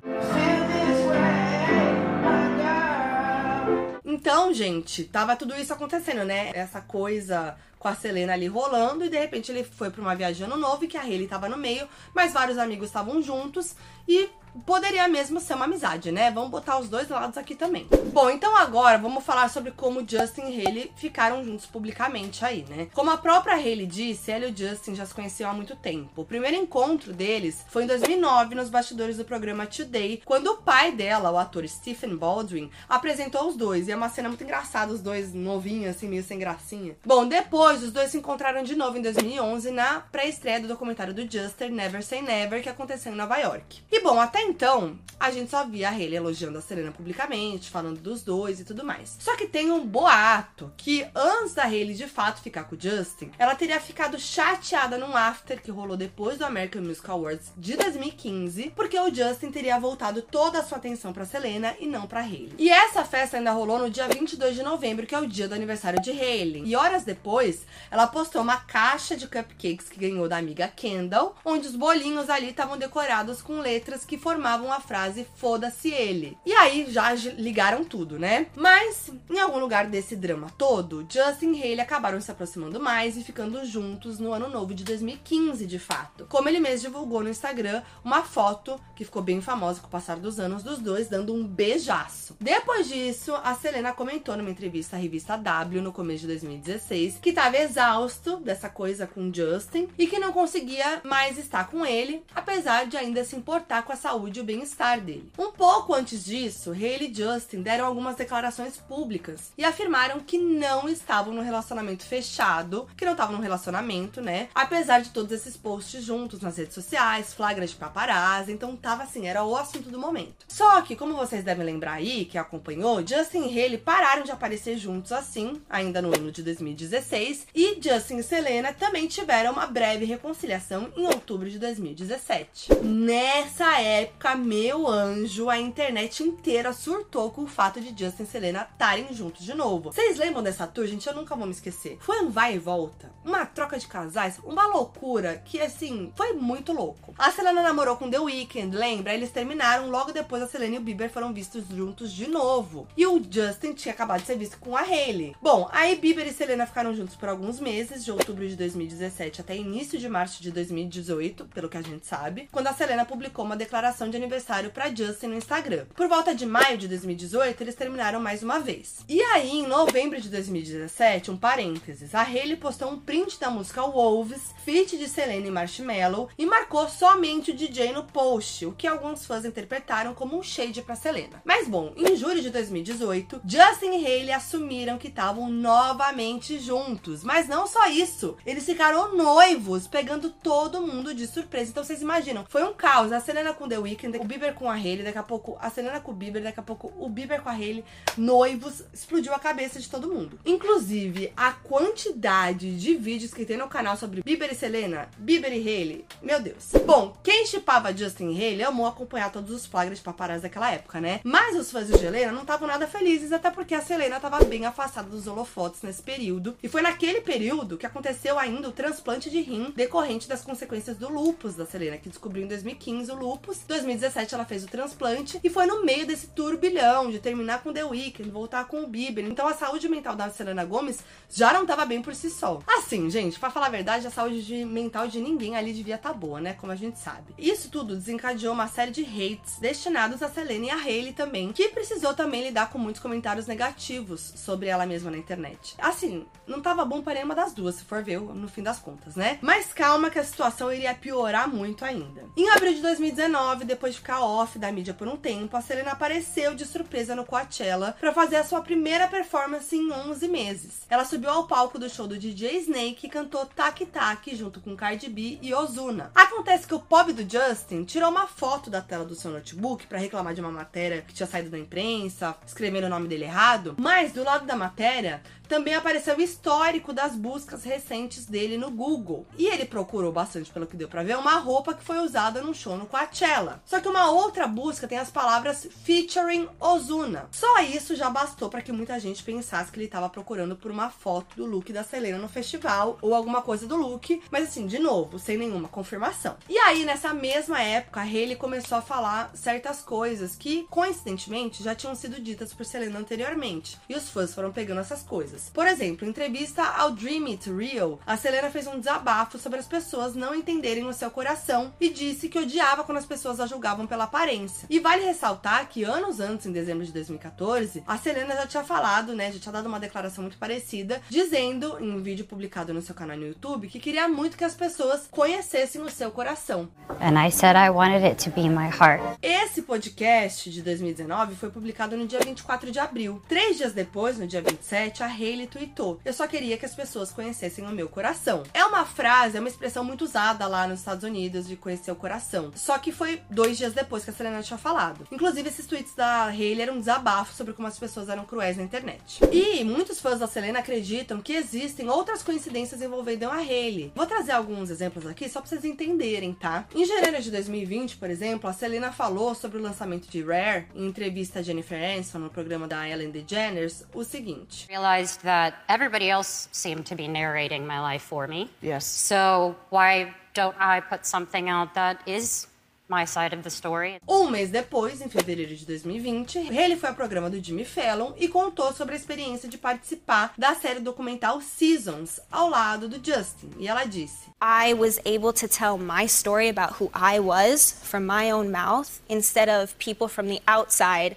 Então, 4.06 4.54
gente, 4.54 5.06
tava 5.06 5.36
tudo 5.36 5.56
isso 5.56 5.74
acontecendo, 5.74 6.24
né? 6.24 6.52
Essa 6.54 6.82
coisa 6.82 7.58
com 7.84 7.90
a 7.90 7.96
Selena 7.96 8.32
ali 8.32 8.48
rolando 8.48 9.04
e 9.04 9.10
de 9.10 9.20
repente 9.20 9.52
ele 9.52 9.66
foi 9.66 9.92
para 9.92 10.02
uma 10.02 10.16
viagem 10.16 10.46
ano 10.46 10.56
novo 10.56 10.86
e 10.86 10.88
que 10.88 10.96
a 10.96 11.02
Hailey 11.02 11.28
tava 11.28 11.50
no 11.50 11.58
meio, 11.58 11.86
mas 12.16 12.32
vários 12.32 12.58
amigos 12.58 12.88
estavam 12.88 13.22
juntos 13.22 13.76
e 14.08 14.30
poderia 14.66 15.08
mesmo 15.08 15.40
ser 15.40 15.56
uma 15.56 15.66
amizade, 15.66 16.12
né? 16.12 16.32
Vamos 16.32 16.50
botar 16.50 16.80
os 16.80 16.90
dois 16.90 17.10
lados 17.10 17.38
aqui 17.38 17.56
também. 17.56 17.88
Bom, 18.12 18.30
então 18.30 18.56
agora 18.56 18.98
vamos 18.98 19.24
falar 19.24 19.50
sobre 19.50 19.72
como 19.72 20.08
Justin 20.08 20.44
e 20.44 20.62
Hailey 20.62 20.92
ficaram 20.96 21.44
juntos 21.44 21.66
publicamente 21.66 22.46
aí, 22.46 22.66
né? 22.70 22.88
Como 22.94 23.10
a 23.10 23.18
própria 23.18 23.56
Hailey 23.56 23.86
disse, 23.86 24.32
ela 24.32 24.46
e 24.46 24.52
o 24.52 24.56
Justin 24.56 24.96
já 24.96 25.06
se 25.06 25.14
conheciam 25.14 25.50
há 25.50 25.54
muito 25.54 25.76
tempo. 25.76 26.22
O 26.22 26.26
primeiro 26.26 26.58
encontro 26.58 27.12
deles 27.12 27.66
foi 27.70 27.84
em 27.84 27.88
2009 27.88 28.56
nos 28.56 28.70
bastidores 28.70 29.18
do 29.18 29.26
programa 29.26 29.66
Today, 29.66 30.22
quando 30.26 30.48
o 30.48 30.58
pai 30.58 30.92
dela, 30.92 31.32
o 31.32 31.38
ator 31.38 31.68
Stephen 31.68 32.16
Baldwin, 32.16 32.70
apresentou 32.88 33.48
os 33.48 33.56
dois. 33.56 33.88
E 33.88 33.92
é 33.92 33.96
uma 33.96 34.10
cena 34.10 34.30
muito 34.30 34.44
engraçada, 34.44 34.94
os 34.94 35.02
dois 35.02 35.34
novinhos, 35.34 35.96
assim, 35.96 36.08
meio 36.08 36.24
sem 36.24 36.38
gracinha. 36.38 36.96
Bom, 37.06 37.28
depois 37.28 37.82
os 37.84 37.92
dois 37.92 38.12
se 38.12 38.18
encontraram 38.18 38.64
de 38.64 38.76
novo 38.76 38.98
em 38.98 39.02
2011 39.02 39.72
na 39.72 40.02
pré-estreia 40.12 40.60
do 40.60 40.68
documentário 40.68 41.14
do 41.14 41.22
Juster, 41.22 41.72
Never 41.72 42.04
Say 42.04 42.22
Never, 42.22 42.62
que 42.62 42.70
aconteceu 42.70 43.12
em 43.12 43.16
Nova 43.16 43.38
York. 43.38 43.82
E 43.92 44.00
bom, 44.02 44.20
até 44.20 44.43
então, 44.44 44.98
a 45.24 45.32
gente 45.32 45.50
só 45.50 45.66
via 45.66 45.88
a 45.88 45.92
Hailey 45.92 46.18
elogiando 46.18 46.58
a 46.58 46.62
Serena 46.62 46.92
publicamente, 46.92 47.70
falando 47.70 48.02
dos 48.02 48.24
dois 48.24 48.60
e 48.60 48.66
tudo 48.66 48.84
mais. 48.84 49.16
Só 49.20 49.38
que 49.38 49.48
tem 49.48 49.72
um 49.72 49.86
boato 49.86 50.74
que 50.76 51.08
antes 51.16 51.54
da 51.54 51.64
Hailey 51.64 51.94
de 51.94 52.08
fato 52.08 52.42
ficar 52.42 52.66
com 52.66 52.76
o 52.76 52.80
Justin, 52.80 53.32
ela 53.38 53.56
teria 53.56 53.80
ficado 53.80 54.20
chateada 54.20 54.98
num 54.98 55.16
after 55.16 55.62
que 55.62 55.72
rolou 55.72 55.96
depois 55.96 56.38
do 56.38 56.46
American 56.46 56.82
Music 56.82 57.10
Awards 57.10 57.54
de 57.56 57.78
2015, 57.78 58.74
porque 58.76 59.00
o 59.00 59.14
Justin 59.14 59.50
teria 59.50 59.80
voltado 59.80 60.22
toda 60.22 60.60
a 60.60 60.64
sua 60.64 60.78
atenção 60.78 61.14
para 61.14 61.26
Selena 61.26 61.74
e 61.80 61.88
não 61.88 62.06
para 62.06 62.20
Hailey. 62.20 62.56
E 62.58 62.70
essa 62.70 63.06
festa 63.06 63.38
ainda 63.38 63.52
rolou 63.54 63.80
no 63.80 63.90
dia 63.90 64.10
22 64.10 64.56
de 64.56 64.64
novembro, 64.64 65.08
que 65.08 65.16
é 65.16 65.20
o 65.20 65.28
dia 65.28 65.48
do 65.48 65.56
aniversário 65.56 66.02
de 66.02 66.12
Hailey. 66.12 66.64
E 66.66 66.76
horas 66.76 67.06
depois, 67.06 67.66
ela 67.90 68.08
postou 68.08 68.42
uma 68.42 68.58
caixa 68.58 69.16
de 69.16 69.28
cupcakes 69.28 69.88
que 69.88 70.02
ganhou 70.02 70.28
da 70.28 70.36
amiga 70.36 70.68
Kendall, 70.68 71.36
onde 71.46 71.68
os 71.68 71.78
bolinhos 71.78 72.30
ali 72.30 72.50
estavam 72.50 72.78
decorados 72.78 73.42
com 73.42 73.60
letras 73.60 74.04
que 74.04 74.18
formavam 74.34 74.74
a 74.74 74.80
frase 74.80 75.28
foda-se 75.36 75.92
ele. 75.92 76.36
E 76.44 76.54
aí 76.54 76.88
já 76.90 77.14
ligaram 77.14 77.84
tudo, 77.84 78.18
né? 78.18 78.48
Mas 78.56 79.12
em 79.30 79.40
algum 79.40 79.60
lugar 79.60 79.86
desse 79.86 80.16
drama 80.16 80.50
todo, 80.58 81.06
Justin 81.08 81.54
e 81.54 81.62
Hailey 81.62 81.82
acabaram 81.82 82.20
se 82.20 82.32
aproximando 82.32 82.80
mais 82.80 83.16
e 83.16 83.24
ficando 83.24 83.64
juntos 83.64 84.18
no 84.18 84.34
ano 84.34 84.50
novo 84.50 84.74
de 84.74 84.84
2015, 84.84 85.68
de 85.68 85.78
fato. 85.78 86.26
Como 86.28 86.50
ele 86.50 86.60
mesmo 86.60 86.90
divulgou 86.90 87.22
no 87.22 87.30
Instagram 87.30 87.84
uma 88.04 88.24
foto 88.24 88.80
que 88.96 89.06
ficou 89.06 89.22
bem 89.22 89.40
famosa 89.40 89.80
com 89.80 89.88
o 89.88 89.92
passar 89.92 90.18
dos 90.18 90.40
anos 90.40 90.64
dos 90.64 90.80
dois 90.80 91.08
dando 91.08 91.34
um 91.34 91.46
beijaço. 91.46 92.36
Depois 92.40 92.88
disso, 92.88 93.36
a 93.44 93.54
Selena 93.54 93.94
comentou 93.94 94.36
numa 94.36 94.50
entrevista 94.50 94.96
à 94.96 95.00
revista 95.00 95.38
W 95.38 95.82
no 95.82 95.94
começo 95.94 96.22
de 96.22 96.28
2016 96.28 97.20
que 97.22 97.30
estava 97.30 97.58
exausto 97.58 98.38
dessa 98.38 98.68
coisa 98.68 99.06
com 99.06 99.32
Justin 99.32 99.90
e 99.98 100.08
que 100.08 100.18
não 100.18 100.34
conseguia 100.34 101.02
mais 101.04 101.38
estar 101.38 101.70
com 101.70 101.86
ele, 101.86 102.24
apesar 102.34 102.88
de 102.88 102.98
ainda 102.98 103.24
se 103.24 103.36
importar 103.36 103.84
com 103.84 103.94
a 103.94 103.96
saúde 103.96 104.23
saúde 104.24 104.40
e 104.40 104.42
o 104.42 104.46
bem-estar 104.46 105.02
dele. 105.02 105.32
Um 105.38 105.52
pouco 105.52 105.94
antes 105.94 106.24
disso, 106.24 106.72
Hailey 106.72 107.12
e 107.12 107.14
Justin 107.14 107.62
deram 107.62 107.86
algumas 107.86 108.16
declarações 108.16 108.78
públicas 108.78 109.52
e 109.58 109.66
afirmaram 109.66 110.20
que 110.20 110.38
não 110.38 110.88
estavam 110.88 111.34
no 111.34 111.42
relacionamento 111.42 112.06
fechado, 112.06 112.88
que 112.96 113.06
não 113.06 113.14
estavam 113.14 113.36
num 113.36 113.42
relacionamento, 113.42 114.22
né? 114.22 114.48
Apesar 114.56 115.02
de 115.02 115.10
todos 115.10 115.32
esses 115.32 115.58
posts 115.58 116.04
juntos 116.04 116.42
nas 116.42 116.58
redes 116.58 116.74
sociais, 116.74 117.34
flagra 117.34 117.66
de 117.66 117.76
paparazzi, 117.76 118.52
então 118.52 118.76
tava 118.76 119.04
assim, 119.04 119.28
era 119.28 119.44
o 119.44 119.56
assunto 119.56 119.90
do 119.90 120.00
momento. 120.00 120.46
Só 120.48 120.82
que, 120.82 120.96
como 120.96 121.16
vocês 121.16 121.44
devem 121.44 121.66
lembrar 121.66 121.94
aí, 121.94 122.26
que 122.26 122.38
acompanhou, 122.38 123.06
Justin 123.06 123.48
e 123.48 123.60
Hailey 123.60 123.78
pararam 123.78 124.24
de 124.24 124.32
aparecer 124.32 124.78
juntos 124.78 125.12
assim, 125.12 125.62
ainda 125.70 126.02
no 126.02 126.16
ano 126.16 126.32
de 126.32 126.44
2016, 126.44 127.48
e 127.54 127.80
Justin 127.82 128.18
e 128.18 128.24
Selena 128.24 128.74
também 128.74 129.08
tiveram 129.08 129.52
uma 129.52 129.68
breve 129.68 130.06
reconciliação 130.06 130.92
em 130.96 131.06
outubro 131.08 131.50
de 131.50 131.60
2017. 131.60 132.74
Nessa 132.84 133.80
época, 133.82 134.13
meu 134.36 134.88
anjo, 134.88 135.50
a 135.50 135.58
internet 135.58 136.24
inteira 136.24 136.74
surtou 136.74 137.32
com 137.32 137.44
o 137.44 137.48
fato 137.48 137.80
de 137.80 137.94
Justin 137.98 138.24
e 138.24 138.26
Selena 138.26 138.68
estarem 138.72 139.14
juntos 139.14 139.46
de 139.46 139.54
novo. 139.54 139.92
Vocês 139.92 140.18
lembram 140.18 140.44
dessa 140.44 140.68
tour, 140.68 140.86
gente? 140.86 141.08
Eu 141.08 141.16
nunca 141.16 141.36
vou 141.36 141.46
me 141.46 141.52
esquecer. 141.52 141.98
Foi 142.00 142.22
um 142.22 142.30
vai 142.30 142.56
e 142.56 142.60
volta, 142.60 143.12
uma 143.24 143.46
troca 143.46 143.78
de 143.78 143.88
casais, 143.88 144.40
uma 144.44 144.68
loucura 144.68 145.42
que, 145.46 145.62
assim, 145.62 146.12
foi 146.16 146.34
muito 146.34 146.74
louco. 146.74 147.14
A 147.18 147.32
Selena 147.32 147.62
namorou 147.62 147.96
com 147.96 148.10
The 148.10 148.20
Weeknd, 148.20 148.76
lembra? 148.76 149.14
Eles 149.14 149.32
terminaram, 149.32 149.90
logo 149.90 150.12
depois 150.12 150.42
a 150.42 150.48
Selena 150.48 150.76
e 150.76 150.78
o 150.80 150.82
Bieber 150.82 151.10
foram 151.10 151.34
vistos 151.34 151.68
juntos 151.68 152.12
de 152.12 152.28
novo. 152.28 152.88
E 152.98 153.06
o 153.06 153.22
Justin 153.24 153.74
tinha 153.74 153.94
acabado 153.94 154.22
de 154.22 154.28
ser 154.28 154.38
visto 154.38 154.58
com 154.58 154.76
a 154.76 154.82
Hailey. 154.82 155.36
Bom, 155.42 155.70
aí 155.72 155.96
Bieber 155.96 156.28
e 156.28 156.34
Selena 156.34 156.66
ficaram 156.66 156.94
juntos 156.94 157.16
por 157.16 157.30
alguns 157.30 157.60
meses, 157.60 158.04
de 158.04 158.12
outubro 158.12 158.48
de 158.48 158.56
2017 158.56 159.42
até 159.42 159.56
início 159.56 160.00
de 160.00 160.10
março 160.10 160.42
de 160.42 160.52
2018, 160.52 161.46
pelo 161.46 161.70
que 161.70 161.78
a 161.78 161.82
gente 161.82 162.06
sabe, 162.06 162.50
quando 162.52 162.68
a 162.68 162.74
Selena 162.74 163.06
publicou 163.06 163.46
uma 163.46 163.56
declaração 163.56 164.03
de 164.10 164.18
aniversário 164.18 164.70
para 164.70 164.94
Justin 164.94 165.28
no 165.28 165.38
Instagram. 165.38 165.86
Por 165.96 166.08
volta 166.08 166.34
de 166.34 166.46
maio 166.46 166.78
de 166.78 166.88
2018, 166.88 167.62
eles 167.62 167.76
terminaram 167.76 168.20
mais 168.20 168.44
uma 168.44 168.60
vez. 168.60 169.00
E 169.08 169.22
aí, 169.22 169.60
em 169.60 169.68
novembro 169.68 170.20
de 170.20 170.30
2017, 170.30 171.32
um 171.32 171.38
parênteses, 171.38 172.14
a 172.16 172.22
Hailey 172.22 172.58
postou 172.58 172.90
um 172.90 173.00
print 173.00 173.40
da 173.40 173.50
música 173.50 173.82
Wolves, 173.82 174.54
feat 174.64 174.98
de 174.98 175.08
Selena 175.08 175.48
e 175.48 175.52
Marshmello, 175.52 176.30
e 176.38 176.46
marcou 176.46 176.88
somente 176.90 177.52
o 177.52 177.56
DJ 177.56 177.92
no 177.92 178.04
post, 178.04 178.66
o 178.66 178.74
que 178.74 178.88
alguns 178.88 179.26
fãs 179.26 179.46
interpretaram 179.46 180.14
como 180.14 180.38
um 180.38 180.44
shade 180.44 180.82
para 180.82 180.96
Selena. 180.96 181.42
Mas 181.46 181.68
bom, 181.68 181.94
em 181.96 182.16
julho 182.16 182.42
de 182.42 182.50
2018, 182.50 183.42
Justin 183.46 183.92
e 183.92 184.06
Hailey 184.06 184.32
assumiram 184.32 184.98
que 184.98 185.08
estavam 185.08 185.50
novamente 185.50 186.60
juntos. 186.60 187.24
Mas 187.24 187.48
não 187.48 187.68
só 187.68 187.88
isso, 187.88 188.38
eles 188.46 188.66
ficaram 188.66 189.16
noivos, 189.16 189.88
pegando 189.88 190.30
todo 190.30 190.82
mundo 190.82 191.14
de 191.14 191.28
surpresa. 191.28 191.72
Então 191.72 191.84
vocês 191.84 192.02
imaginam, 192.02 192.46
foi 192.48 192.64
um 192.64 192.74
caos. 192.74 193.12
A 193.12 193.20
Selena 193.20 193.54
com 193.54 193.68
The 193.68 193.78
Weeknd, 193.78 193.93
o 194.20 194.24
Bieber 194.24 194.54
com 194.54 194.70
a 194.70 194.74
Hailey, 194.74 195.04
daqui 195.04 195.18
a 195.18 195.24
pouco 195.24 195.58
a 195.60 195.70
Selena 195.70 196.00
com 196.00 196.12
o 196.12 196.16
Bieber, 196.16 196.42
daqui 196.42 196.60
a 196.60 196.64
pouco 196.64 196.94
o 196.98 197.10
Bieber 197.10 197.42
com 197.42 197.50
a 197.50 197.54
Hailey, 197.54 197.84
noivos, 198.18 198.84
explodiu 198.94 199.34
a 199.34 199.40
cabeça 199.40 199.80
de 199.80 199.90
todo 199.90 200.12
mundo. 200.12 200.40
Inclusive, 200.46 201.32
a 201.36 201.52
quantidade 201.52 202.78
de 202.78 202.96
vídeos 202.96 203.34
que 203.34 203.46
tem 203.46 203.58
no 203.58 203.68
canal 203.68 203.98
sobre 203.98 204.22
Bieber 204.24 204.52
e 204.52 204.56
Selena, 204.56 205.10
Bieber 205.18 205.52
e 205.54 205.68
Hailey, 205.68 206.06
meu 206.22 206.42
Deus. 206.42 206.72
Bom, 206.86 207.16
quem 207.24 207.46
chipava 207.46 207.96
Justin 207.96 208.32
e 208.32 208.44
Hailey 208.44 208.64
amou 208.64 208.86
acompanhar 208.86 209.32
todos 209.32 209.52
os 209.52 209.66
flagras 209.66 209.98
de 210.00 210.04
paparazzi 210.04 210.44
daquela 210.44 210.72
época, 210.72 211.00
né? 211.00 211.20
Mas 211.24 211.56
os 211.56 211.72
fãs 211.72 211.88
de 211.88 211.98
Selena 211.98 212.32
não 212.32 212.42
estavam 212.42 212.68
nada 212.68 212.88
felizes, 212.88 213.32
até 213.32 213.50
porque 213.50 213.74
a 213.74 213.82
Selena 213.82 214.18
estava 214.18 214.44
bem 214.44 214.66
afastada 214.66 215.10
dos 215.10 215.28
holofotes 215.28 215.82
nesse 215.82 216.02
período. 216.02 216.56
E 216.62 216.68
foi 216.68 216.82
naquele 216.82 217.22
período 217.22 217.78
que 217.78 217.86
aconteceu 217.86 218.38
ainda 218.38 218.70
o 218.70 218.72
transplante 218.72 219.30
de 219.30 219.42
rim 219.42 219.74
decorrente 219.76 220.28
das 220.28 220.44
consequências 220.44 220.98
do 220.98 221.10
lupus 221.10 221.56
da 221.56 221.66
Selena, 221.66 221.98
que 221.98 222.10
descobriu 222.10 222.44
em 222.44 222.48
2015 222.48 223.12
o 223.12 223.16
lupus. 223.16 223.60
Em 223.74 223.78
2017 223.78 224.36
ela 224.36 224.46
fez 224.46 224.64
o 224.64 224.68
transplante 224.68 225.40
e 225.44 225.50
foi 225.50 225.66
no 225.66 225.84
meio 225.84 226.06
desse 226.06 226.28
turbilhão 226.28 227.10
de 227.10 227.18
terminar 227.18 227.64
com 227.64 227.74
The 227.74 227.84
Weeknd, 227.84 228.30
voltar 228.30 228.68
com 228.68 228.84
o 228.84 228.88
Bieber. 228.88 229.26
Então 229.26 229.48
a 229.48 229.56
saúde 229.56 229.90
mental 229.90 230.16
da 230.16 230.30
Selena 230.30 230.64
Gomes 230.64 231.00
já 231.28 231.52
não 231.52 231.64
estava 231.64 231.84
bem 231.84 232.00
por 232.00 232.14
si 232.14 232.30
só. 232.30 232.60
Assim, 232.68 233.10
gente, 233.10 233.40
para 233.40 233.50
falar 233.50 233.66
a 233.66 233.72
verdade, 233.72 234.06
a 234.06 234.12
saúde 234.12 234.46
de 234.46 234.64
mental 234.64 235.08
de 235.08 235.20
ninguém 235.20 235.56
ali 235.56 235.74
devia 235.74 235.96
estar 235.96 236.10
tá 236.10 236.16
boa, 236.16 236.40
né? 236.40 236.54
Como 236.54 236.72
a 236.72 236.76
gente 236.76 237.00
sabe. 237.00 237.34
Isso 237.36 237.72
tudo 237.72 237.96
desencadeou 237.96 238.54
uma 238.54 238.68
série 238.68 238.92
de 238.92 239.02
hates 239.02 239.58
destinados 239.58 240.22
a 240.22 240.30
Selena 240.30 240.68
e 240.68 240.70
a 240.70 240.76
Hailey 240.76 241.14
também, 241.14 241.52
que 241.52 241.70
precisou 241.70 242.14
também 242.14 242.44
lidar 242.44 242.70
com 242.70 242.78
muitos 242.78 243.02
comentários 243.02 243.48
negativos 243.48 244.34
sobre 244.36 244.68
ela 244.68 244.86
mesma 244.86 245.10
na 245.10 245.18
internet. 245.18 245.74
Assim, 245.80 246.28
não 246.46 246.62
tava 246.62 246.86
bom 246.86 247.02
para 247.02 247.16
nenhuma 247.16 247.34
das 247.34 247.54
duas, 247.54 247.76
se 247.76 247.84
for 247.84 248.04
ver 248.04 248.20
no 248.20 248.48
fim 248.48 248.62
das 248.62 248.78
contas, 248.78 249.16
né? 249.16 249.40
Mas 249.42 249.74
calma 249.74 250.12
que 250.12 250.20
a 250.20 250.24
situação 250.24 250.72
iria 250.72 250.94
piorar 250.94 251.50
muito 251.50 251.84
ainda. 251.84 252.30
Em 252.38 252.48
abril 252.52 252.76
de 252.76 252.82
2019, 252.84 253.63
depois 253.66 253.94
de 253.94 254.00
ficar 254.00 254.22
off 254.22 254.58
da 254.60 254.72
mídia 254.72 254.94
por 254.94 255.08
um 255.08 255.18
tempo, 255.18 255.56
a 255.56 255.62
Selena 255.62 255.92
apareceu 255.92 256.54
de 256.56 256.66
surpresa 256.66 257.16
no 257.16 257.26
Coachella 257.26 257.96
para 258.00 258.14
fazer 258.14 258.38
a 258.38 258.44
sua 258.44 258.62
primeira 258.62 259.08
performance 259.08 259.76
em 259.76 259.92
11 259.92 260.28
meses. 260.28 260.82
Ela 260.90 261.06
subiu 261.06 261.30
ao 261.30 261.48
palco 261.48 261.80
do 261.80 261.90
show 261.90 262.08
do 262.08 262.18
DJ 262.18 262.60
Snake 262.60 263.08
e 263.08 263.10
cantou 263.10 263.46
Taki 263.46 263.86
Taki 263.86 264.36
junto 264.36 264.60
com 264.60 264.76
Cardi 264.76 265.10
B 265.10 265.40
e 265.42 265.54
Ozuna. 265.54 266.12
Acontece 266.14 266.68
que 266.68 266.76
o 266.76 266.80
pop 266.80 267.12
do 267.14 267.30
Justin 267.30 267.84
tirou 267.84 268.10
uma 268.10 268.28
foto 268.28 268.70
da 268.70 268.82
tela 268.82 269.06
do 269.06 269.16
seu 269.16 269.32
notebook 269.32 269.88
para 269.88 270.00
reclamar 270.00 270.34
de 270.34 270.42
uma 270.42 270.52
matéria 270.52 271.02
que 271.02 271.14
tinha 271.14 271.28
saído 271.28 271.50
da 271.50 271.60
imprensa, 271.60 272.36
escrevendo 272.46 272.88
o 272.88 272.90
nome 272.90 273.08
dele 273.08 273.26
errado, 273.26 273.76
mas 273.78 274.12
do 274.12 274.24
lado 274.24 274.46
da 274.46 274.56
matéria 274.56 275.22
também 275.48 275.76
apareceu 275.76 276.18
o 276.18 276.22
histórico 276.22 276.94
das 276.94 277.16
buscas 277.16 277.64
recentes 277.64 278.26
dele 278.26 278.58
no 278.58 278.72
Google. 278.72 279.26
E 279.38 279.48
ele 279.48 279.66
procurou 279.66 280.12
bastante, 280.12 280.52
pelo 280.52 280.68
que 280.68 280.76
deu 280.76 280.88
para 280.88 281.04
ver, 281.04 281.18
uma 281.18 281.38
roupa 281.38 281.74
que 281.74 281.84
foi 281.84 282.00
usada 282.00 282.42
num 282.42 282.54
show 282.54 282.78
no 282.78 282.86
Coachella. 282.86 283.62
Só 283.66 283.80
que 283.80 283.88
uma 283.88 284.12
outra 284.12 284.48
busca 284.48 284.88
tem 284.88 284.98
as 284.98 285.12
palavras 285.12 285.68
featuring 285.84 286.48
Ozuna. 286.60 287.28
Só 287.32 287.62
isso 287.62 287.96
já 287.96 288.10
bastou 288.10 288.50
para 288.50 288.62
que 288.62 288.72
muita 288.72 289.00
gente 289.00 289.24
pensasse 289.24 289.72
que 289.72 289.78
ele 289.78 289.86
estava 289.86 290.10
procurando 290.10 290.56
por 290.56 290.72
uma 290.72 290.90
foto 290.90 291.36
do 291.36 291.46
look 291.46 291.72
da 291.72 291.84
Selena 291.84 292.18
no 292.18 292.30
festival 292.30 292.98
ou 293.02 293.14
alguma 293.14 293.42
coisa 293.42 293.68
do 293.68 293.76
look, 293.76 294.22
mas 294.32 294.50
assim, 294.50 294.68
de 294.68 294.80
novo, 294.80 295.20
sem 295.20 295.38
nenhuma 295.38 295.68
confirmação. 295.68 296.38
E 296.50 296.58
aí, 296.58 296.86
nessa 296.86 297.14
mesma 297.14 297.62
época, 297.62 298.02
a 298.02 298.04
Hailey 298.04 298.36
começou 298.36 298.78
a 298.78 298.82
falar 298.82 299.32
certas 299.36 299.82
coisas 299.82 300.36
que, 300.36 300.68
coincidentemente, 300.70 301.64
já 301.64 301.76
tinham 301.76 301.96
sido 301.96 302.22
ditas 302.22 302.54
por 302.54 302.66
Selena 302.66 303.00
anteriormente. 303.00 303.80
E 303.90 303.96
os 303.96 304.10
fãs 304.10 304.34
foram 304.34 304.52
pegando 304.52 304.82
essas 304.82 305.04
coisas. 305.04 305.33
Por 305.54 305.68
exemplo, 305.68 306.06
em 306.06 306.10
entrevista 306.10 306.64
ao 306.64 306.92
Dream 306.92 307.28
It 307.28 307.52
Real, 307.52 308.00
a 308.06 308.18
Selena 308.18 308.50
fez 308.50 308.68
um 308.68 308.80
desabafo 308.80 309.38
sobre 309.38 309.60
as 309.60 309.68
pessoas 309.68 310.16
não 310.16 310.36
entenderem 310.36 310.86
o 310.86 310.94
seu 310.94 311.10
coração 311.10 311.74
e 311.80 311.90
disse 311.90 312.30
que 312.30 312.40
odiava 312.40 312.84
quando 312.84 312.98
as 312.98 313.06
pessoas 313.06 313.40
a 313.40 313.48
julgavam 313.48 313.88
pela 313.88 314.04
aparência. 314.04 314.68
E 314.70 314.80
vale 314.80 315.06
ressaltar 315.06 315.68
que 315.70 315.84
anos 315.84 316.20
antes, 316.20 316.46
em 316.46 316.52
dezembro 316.52 316.86
de 316.86 316.92
2014, 316.92 317.84
a 317.88 317.98
Selena 317.98 318.36
já 318.36 318.48
tinha 318.48 318.64
falado, 318.64 319.16
né, 319.16 319.32
já 319.32 319.40
tinha 319.40 319.54
dado 319.54 319.68
uma 319.68 319.80
declaração 319.80 320.24
muito 320.24 320.38
parecida, 320.38 321.02
dizendo 321.10 321.78
em 321.80 321.92
um 321.92 322.02
vídeo 322.02 322.26
publicado 322.26 322.74
no 322.74 322.82
seu 322.82 322.94
canal 322.94 323.18
no 323.18 323.28
YouTube 323.28 323.68
que 323.68 323.80
queria 323.80 324.08
muito 324.08 324.38
que 324.38 324.44
as 324.44 324.56
pessoas 324.56 325.08
conhecessem 325.10 325.82
o 325.82 325.90
seu 325.90 326.12
coração. 326.12 326.70
And 327.00 327.20
I 327.20 327.32
said 327.32 327.56
I 327.56 327.70
wanted 327.70 328.06
it 328.06 328.24
to 328.24 328.32
be 328.32 328.50
my 328.50 328.70
heart. 328.70 329.02
Esse 329.22 329.62
podcast 329.62 330.50
de 330.50 330.62
2019 330.62 331.36
foi 331.36 331.50
publicado 331.50 331.96
no 331.98 332.08
dia 332.08 332.20
24 332.20 332.72
de 332.72 332.80
abril. 332.80 333.22
Três 333.28 333.58
dias 333.58 333.74
depois, 333.74 334.18
no 334.18 334.28
dia 334.28 334.42
27, 334.42 335.04
a 335.04 335.08
Hailey 335.24 335.48
tweetou: 335.48 336.00
Eu 336.04 336.14
só 336.14 336.28
queria 336.28 336.58
que 336.58 336.66
as 336.66 336.76
pessoas 336.76 337.12
conhecessem 337.12 337.66
o 337.66 337.70
meu 337.70 337.88
coração. 337.88 338.44
É 338.54 338.66
uma 338.66 338.86
frase, 338.86 339.38
é 339.38 339.40
uma 339.40 339.50
expressão 339.50 339.84
muito 339.84 340.04
usada 340.04 340.48
lá 340.48 340.68
nos 340.68 340.80
Estados 340.80 341.04
Unidos 341.04 341.48
de 341.48 341.56
conhecer 341.56 341.92
o 341.92 341.96
coração. 341.96 342.52
Só 342.56 342.78
que 342.78 342.92
foi 342.92 343.22
dois 343.30 343.58
dias 343.58 343.74
depois 343.74 344.04
que 344.04 344.10
a 344.10 344.14
Selena 344.14 344.42
tinha 344.42 344.58
falado. 344.58 345.08
Inclusive, 345.12 345.48
esses 345.48 345.66
tweets 345.66 345.96
da 345.96 346.26
Hailey 346.26 346.62
eram 346.62 346.76
um 346.76 346.80
desabafo 346.80 347.34
sobre 347.34 347.54
como 347.54 347.68
as 347.68 347.80
pessoas 347.80 348.10
eram 348.10 348.26
cruéis 348.26 348.58
na 348.58 348.64
internet. 348.64 349.22
E 349.32 349.64
muitos 349.64 350.00
fãs 350.00 350.20
da 350.20 350.28
Selena 350.28 350.60
acreditam 350.60 351.22
que 351.22 351.34
existem 351.34 351.90
outras 351.90 352.24
coincidências 352.24 352.82
envolvendo 352.82 353.26
a 353.26 353.36
Hailey. 353.36 353.92
Vou 353.96 354.06
trazer 354.06 354.32
alguns 354.32 354.70
exemplos 354.70 355.06
aqui 355.06 355.30
só 355.30 355.40
pra 355.40 355.50
vocês 355.50 355.66
entenderem, 355.66 356.34
tá? 356.34 356.66
Em 356.74 356.86
janeiro 356.86 357.22
de 357.22 357.32
2020, 357.32 357.98
por 357.98 358.10
exemplo, 358.10 358.50
a 358.50 358.54
Selena 358.54 358.92
falou 358.92 359.36
sobre 359.36 359.58
o 359.58 359.62
lançamento 359.62 360.10
de 360.10 360.22
Rare 360.24 360.68
em 360.76 360.88
entrevista 360.88 361.40
a 361.40 361.42
Jennifer 361.42 361.78
Aniston 361.78 362.20
no 362.20 362.30
programa 362.30 362.68
da 362.68 362.88
Ellen 362.88 363.12
DeGeneres 363.12 363.86
o 363.94 364.04
seguinte: 364.04 364.68
Realized 365.14 365.24
that 365.24 365.54
everybody 365.70 366.10
else 366.10 366.48
seemed 366.52 366.86
to 366.88 366.96
be 366.96 367.08
narrating 367.08 367.68
my 367.68 367.80
life 367.80 368.02
for 368.02 368.28
me. 368.28 368.50
Yes. 368.62 368.86
So 368.86 369.56
why 369.70 370.14
don't 370.34 370.56
I 370.60 370.82
put 370.82 371.06
something 371.06 371.50
out 371.50 371.74
that 371.76 372.02
is 372.08 372.48
my 372.90 373.06
side 373.06 373.34
of 373.34 373.44
the 373.44 373.50
story? 373.50 374.00
Um 374.08 374.30
mês 374.30 374.50
depois, 374.50 375.02
em 375.02 375.10
fevereiro 375.10 375.56
de 375.56 375.66
2020, 375.66 376.50
Haley 376.50 376.76
foi 376.76 376.90
ao 376.90 376.96
programa 376.96 377.30
do 377.30 377.40
Jimmy 377.42 377.66
Fallon 377.66 378.14
e 378.18 378.28
contou 378.28 378.74
sobre 378.74 378.94
a 378.94 378.98
experiência 378.98 379.48
de 379.48 379.58
participar 379.58 380.34
da 380.38 380.54
série 380.56 380.80
documental 380.80 381.42
Seasons 381.42 382.20
ao 382.32 382.50
lado 382.50 382.88
do 382.88 383.00
Justin. 383.04 383.52
E 383.58 383.68
ela 383.68 383.86
disse: 383.86 384.30
I 384.42 384.74
was 384.74 385.00
able 385.06 385.34
to 385.34 385.48
tell 385.48 385.78
my 385.78 386.08
story 386.08 386.50
about 386.50 386.82
who 386.82 386.90
I 386.94 387.20
was 387.20 387.82
from 387.84 388.06
my 388.06 388.32
own 388.32 388.52
mouth 388.52 389.02
instead 389.10 389.50
of 389.50 389.76
people 389.78 390.08
from 390.08 390.28
the 390.28 390.42
outside 390.48 391.16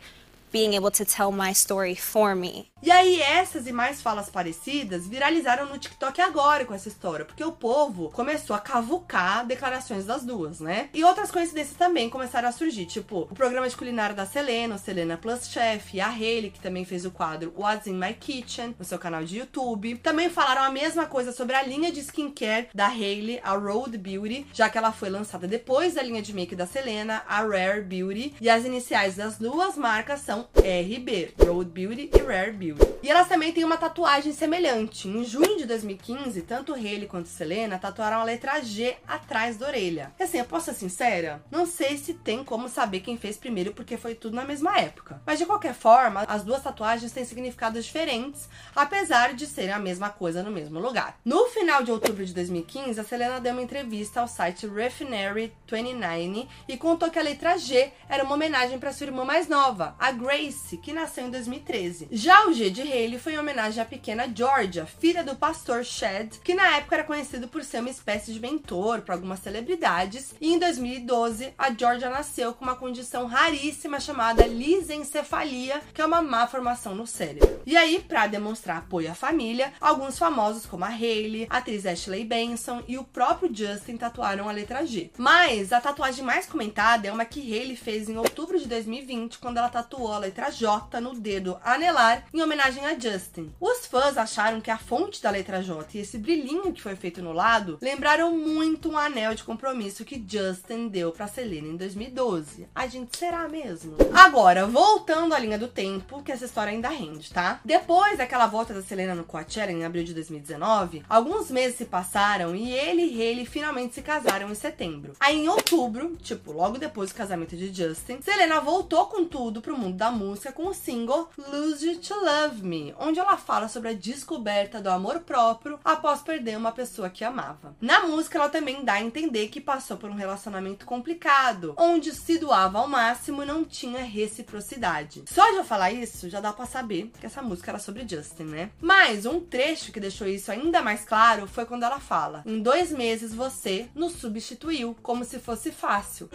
being 0.57 0.75
able 0.75 0.91
to 0.91 1.05
tell 1.05 1.31
my 1.31 1.53
story 1.53 1.95
for 1.95 2.35
me. 2.35 2.73
E 2.83 2.91
aí, 2.91 3.21
essas 3.21 3.67
e 3.67 3.73
mais 3.73 4.01
falas 4.01 4.31
parecidas 4.31 5.07
viralizaram 5.07 5.67
no 5.67 5.79
TikTok 5.79 6.21
agora 6.21 6.65
com 6.65 6.73
essa 6.73 6.89
história, 6.89 7.25
porque 7.25 7.45
o 7.45 7.53
povo 7.53 8.11
começou 8.11 8.55
a 8.55 8.59
cavucar 8.59 9.45
declarações 9.45 10.07
das 10.07 10.25
duas, 10.25 10.61
né? 10.61 10.89
E 10.95 11.03
outras 11.03 11.31
coincidências 11.31 11.77
também 11.77 12.09
começaram 12.09 12.49
a 12.49 12.53
surgir, 12.53 12.87
tipo 12.87 13.29
o 13.31 13.35
programa 13.35 13.69
de 13.69 13.77
culinária 13.77 14.15
da 14.15 14.25
Selena, 14.25 14.77
o 14.77 14.79
Selena 14.79 15.17
Plus 15.17 15.49
Chef, 15.49 16.01
a 16.01 16.09
Hailey, 16.09 16.51
que 16.51 16.61
também 16.61 16.85
fez 16.85 17.05
o 17.05 17.11
quadro 17.11 17.53
What's 17.57 17.87
in 17.87 17.95
My 17.95 18.15
Kitchen, 18.15 18.75
no 18.79 18.85
seu 18.85 18.99
canal 18.99 19.25
de 19.25 19.39
YouTube. 19.39 19.97
Também 19.97 20.31
falaram 20.31 20.63
a 20.63 20.71
mesma 20.71 21.07
coisa 21.07 21.33
sobre 21.33 21.57
a 21.57 21.63
linha 21.63 21.91
de 21.91 22.01
skincare 22.01 22.69
da 22.75 22.87
Hailey, 22.87 23.41
a 23.43 23.55
Road 23.55 23.99
Beauty, 23.99 24.47
já 24.55 24.71
que 24.71 24.79
ela 24.79 24.93
foi 24.93 25.11
lançada 25.11 25.47
depois 25.49 25.95
da 25.95 26.03
linha 26.03 26.23
de 26.23 26.33
make 26.33 26.55
da 26.55 26.67
Selena, 26.67 27.23
a 27.29 27.43
Rare 27.43 27.83
Beauty, 27.83 28.35
e 28.41 28.49
as 28.49 28.65
iniciais 28.65 29.17
das 29.17 29.39
duas 29.39 29.77
marcas 29.77 30.21
são 30.21 30.46
RB, 30.55 31.35
Road 31.39 31.71
Beauty 31.71 32.11
e 32.15 32.23
Rare 32.23 32.53
Beauty. 32.53 32.87
E 33.03 33.11
elas 33.11 33.29
também 33.29 33.53
têm 33.53 33.65
uma 33.65 33.77
tatuagem 33.77 34.33
semelhante. 34.33 35.09
Em 35.09 35.25
junho 35.25 35.57
de 35.57 35.67
2015, 35.67 36.43
tanto 36.43 36.75
Hailey 36.75 37.07
quanto 37.07 37.29
Selena 37.29 37.79
tatuaram 37.79 38.19
a 38.19 38.25
letra 38.25 38.61
G 38.61 38.97
atrás 39.07 39.57
da 39.57 39.67
orelha. 39.67 40.13
E 40.19 40.23
assim, 40.23 40.39
eu 40.39 40.45
posso 40.45 40.67
ser 40.67 40.75
sincera? 40.75 41.43
Não 41.51 41.67
sei 41.67 41.97
se 41.99 42.15
tem 42.15 42.43
como 42.43 42.69
saber 42.69 43.01
quem 43.01 43.17
fez 43.17 43.37
primeiro, 43.37 43.73
porque 43.73 43.97
foi 43.97 44.15
tudo 44.15 44.35
na 44.35 44.45
mesma 44.45 44.79
época. 44.79 45.23
Mas 45.25 45.39
de 45.39 45.47
qualquer 45.47 45.75
forma, 45.75 46.25
as 46.27 46.43
duas 46.43 46.63
tatuagens 46.63 47.13
têm 47.13 47.25
significados 47.25 47.85
diferentes, 47.85 48.49
apesar 48.75 49.35
de 49.35 49.47
serem 49.47 49.73
a 49.73 49.79
mesma 49.79 50.11
coisa 50.11 50.43
no 50.43 50.51
mesmo 50.51 50.79
lugar. 50.81 51.19
No 51.25 51.47
final 51.47 51.83
de 51.83 51.91
outubro 51.91 52.25
de 52.25 52.35
2015, 52.35 52.99
a 52.99 53.05
Selena 53.05 53.41
deu 53.41 53.53
uma 53.53 53.63
entrevista 53.63 54.21
ao 54.21 54.29
site 54.29 54.67
Refinery 54.67 55.53
29 55.71 56.49
e 56.69 56.77
contou 56.77 57.11
que 57.11 57.19
a 57.19 57.23
letra 57.23 57.57
G 57.57 57.93
era 58.09 58.25
uma 58.25 58.35
homenagem 58.35 58.79
para 58.79 58.93
sua 58.93 59.07
irmã 59.07 59.25
mais 59.25 59.49
nova, 59.49 59.95
a 59.99 60.11
Grace, 60.13 60.36
que 60.83 60.93
nasceu 60.93 61.27
em 61.27 61.31
2013. 61.31 62.09
Já 62.13 62.47
o 62.47 62.53
G 62.53 62.69
de 62.69 62.83
Haley 62.83 63.19
foi 63.19 63.33
em 63.33 63.39
homenagem 63.39 63.83
à 63.83 63.87
pequena 63.87 64.31
Georgia, 64.33 64.85
filha 64.85 65.25
do 65.25 65.35
pastor 65.35 65.83
Shed, 65.83 66.41
que 66.45 66.55
na 66.55 66.77
época 66.77 66.97
era 66.97 67.05
conhecido 67.05 67.49
por 67.49 67.65
ser 67.65 67.81
uma 67.81 67.89
espécie 67.89 68.35
de 68.35 68.39
mentor 68.39 69.01
para 69.01 69.15
algumas 69.15 69.41
celebridades. 69.41 70.35
E 70.39 70.53
em 70.53 70.59
2012, 70.59 71.55
a 71.57 71.73
Georgia 71.73 72.11
nasceu 72.11 72.53
com 72.53 72.65
uma 72.65 72.77
condição 72.77 73.27
raríssima 73.27 73.99
chamada 73.99 74.47
lisencefalia, 74.47 75.81
que 75.95 76.03
é 76.03 76.05
uma 76.07 76.21
má 76.21 76.47
formação 76.47 76.95
no 76.95 77.07
cérebro. 77.07 77.63
E 77.65 77.75
aí, 77.75 78.05
para 78.07 78.27
demonstrar 78.27 78.79
apoio 78.79 79.11
à 79.11 79.15
família, 79.15 79.73
alguns 79.81 80.19
famosos 80.19 80.67
como 80.67 80.85
a 80.85 80.89
Haley, 80.89 81.47
a 81.49 81.57
atriz 81.57 81.87
Ashley 81.87 82.27
Benson 82.27 82.83
e 82.87 82.99
o 82.99 83.05
próprio 83.05 83.51
Justin 83.55 83.97
tatuaram 83.97 84.51
a 84.51 84.53
letra 84.53 84.85
G. 84.85 85.11
Mas 85.17 85.73
a 85.73 85.81
tatuagem 85.81 86.23
mais 86.23 86.45
comentada 86.45 87.09
é 87.09 87.13
uma 87.13 87.25
que 87.25 87.41
Haley 87.41 87.77
fez 87.77 88.11
em 88.11 88.19
outubro 88.19 88.59
de 88.59 88.69
2020, 88.69 89.39
quando 89.39 89.57
ela 89.57 89.71
tatuou 89.71 90.16
a 90.17 90.21
letra 90.21 90.51
J 90.51 91.01
no 91.01 91.15
dedo 91.15 91.59
anelar 91.63 92.25
em 92.33 92.43
homenagem 92.43 92.85
a 92.87 92.99
Justin. 92.99 93.53
Os 93.61 93.87
fãs 93.87 94.17
acharam 94.17 94.61
que 94.61 94.71
a 94.71 94.79
fonte 94.79 95.23
da 95.23 95.31
letra 95.31 95.63
J 95.63 95.87
e 95.95 96.01
esse 96.01 96.17
brilhinho 96.17 96.73
que 96.73 96.83
foi 96.83 96.97
feito 96.97 97.23
no 97.23 97.33
lado 97.33 97.79
lembraram 97.83 98.37
muito 98.37 98.91
um 98.91 98.97
anel 98.97 99.35
de 99.35 99.45
compromisso 99.45 100.05
que 100.05 100.25
Justin 100.27 100.89
deu 100.89 101.13
para 101.13 101.27
Selena 101.27 101.69
em 101.69 101.77
2012. 101.77 102.69
A 102.75 102.87
gente 102.87 103.17
será 103.17 103.47
mesmo? 103.49 103.97
Agora, 104.15 104.67
voltando 104.67 105.35
à 105.35 105.39
linha 105.39 105.59
do 105.59 105.69
tempo, 105.69 106.23
que 106.23 106.33
essa 106.33 106.47
história 106.47 106.73
ainda 106.73 106.89
rende, 106.89 107.31
tá? 107.31 107.61
Depois 107.65 108.19
daquela 108.19 108.47
volta 108.47 108.73
da 108.73 108.83
Selena 108.83 109.15
no 109.15 109.25
Coachella 109.25 109.71
em 109.71 109.85
abril 109.85 110.05
de 110.05 110.15
2019, 110.15 111.03
alguns 111.09 111.51
meses 111.51 111.77
se 111.77 111.85
passaram 111.85 112.57
e 112.57 112.73
ele 112.73 113.03
e 113.03 113.21
Hailey 113.21 113.45
finalmente 113.45 113.95
se 113.95 114.03
casaram 114.03 114.51
em 114.51 114.55
setembro. 114.55 115.13
Aí 115.21 115.37
em 115.37 115.49
outubro, 115.49 116.17
tipo, 116.17 116.53
logo 116.53 116.79
depois 116.79 117.11
do 117.11 117.17
casamento 117.17 117.57
de 117.57 117.73
Justin, 117.73 118.21
Selena 118.23 118.61
voltou 118.61 119.07
com 119.07 119.25
tudo 119.25 119.61
pro 119.61 119.77
mundo 119.77 119.97
da 119.97 120.06
música 120.11 120.53
com 120.53 120.69
o 120.69 120.75
single 120.75 121.29
Lose 121.51 121.87
You 121.87 121.99
to 121.99 122.15
Love 122.15 122.63
Me, 122.63 122.95
onde 122.99 123.19
ela 123.19 123.37
fala 123.37 123.69
sobre 123.69 123.91
a 123.91 123.95
descoberta 123.95 124.81
do 124.81 124.91
amor 124.91 125.21
próprio 125.21 125.79
após 125.85 126.23
perder 126.23 126.57
uma 126.57 126.73
pessoa 126.73 127.11
que 127.11 127.25
amava. 127.25 127.77
Na 127.81 128.07
música, 128.07 128.39
ela 128.39 128.49
também 128.49 128.85
dá 128.85 128.95
a 128.95 129.03
entender 129.03 129.49
que 129.49 129.61
passou 129.61 129.97
por 129.97 130.11
um 130.11 130.15
relacionamento 130.15 130.87
complicado, 130.87 131.75
onde 131.77 132.13
se 132.15 132.39
doava 132.39 132.79
ao 132.79 132.89
máximo 132.89 133.43
e 133.43 133.47
não 133.47 133.65
tinha 133.65 134.03
reciprocidade. 134.03 135.25
Só 135.27 135.51
de 135.51 135.57
eu 135.57 135.65
falar 135.65 135.93
isso, 135.93 136.29
já 136.29 136.41
dá 136.41 136.53
para 136.53 136.67
saber 136.67 137.11
que 137.19 137.27
essa 137.27 137.43
música 137.43 137.71
era 137.71 137.79
sobre 137.79 138.07
Justin, 138.09 138.45
né? 138.45 138.71
Mas 138.81 139.27
um 139.27 139.41
trecho 139.41 139.93
que 139.93 140.01
deixou 140.01 140.27
isso 140.27 140.51
ainda 140.51 140.83
mais 140.83 141.05
claro 141.05 141.47
foi 141.47 141.65
quando 141.65 141.85
ela 141.85 142.01
fala: 142.01 142.43
Em 142.47 142.61
dois 142.61 142.93
meses 142.93 143.35
você 143.35 143.89
nos 143.95 144.13
substituiu, 144.15 144.97
como 145.03 145.25
se 145.25 145.39
fosse 145.39 145.71
fácil. 145.71 146.29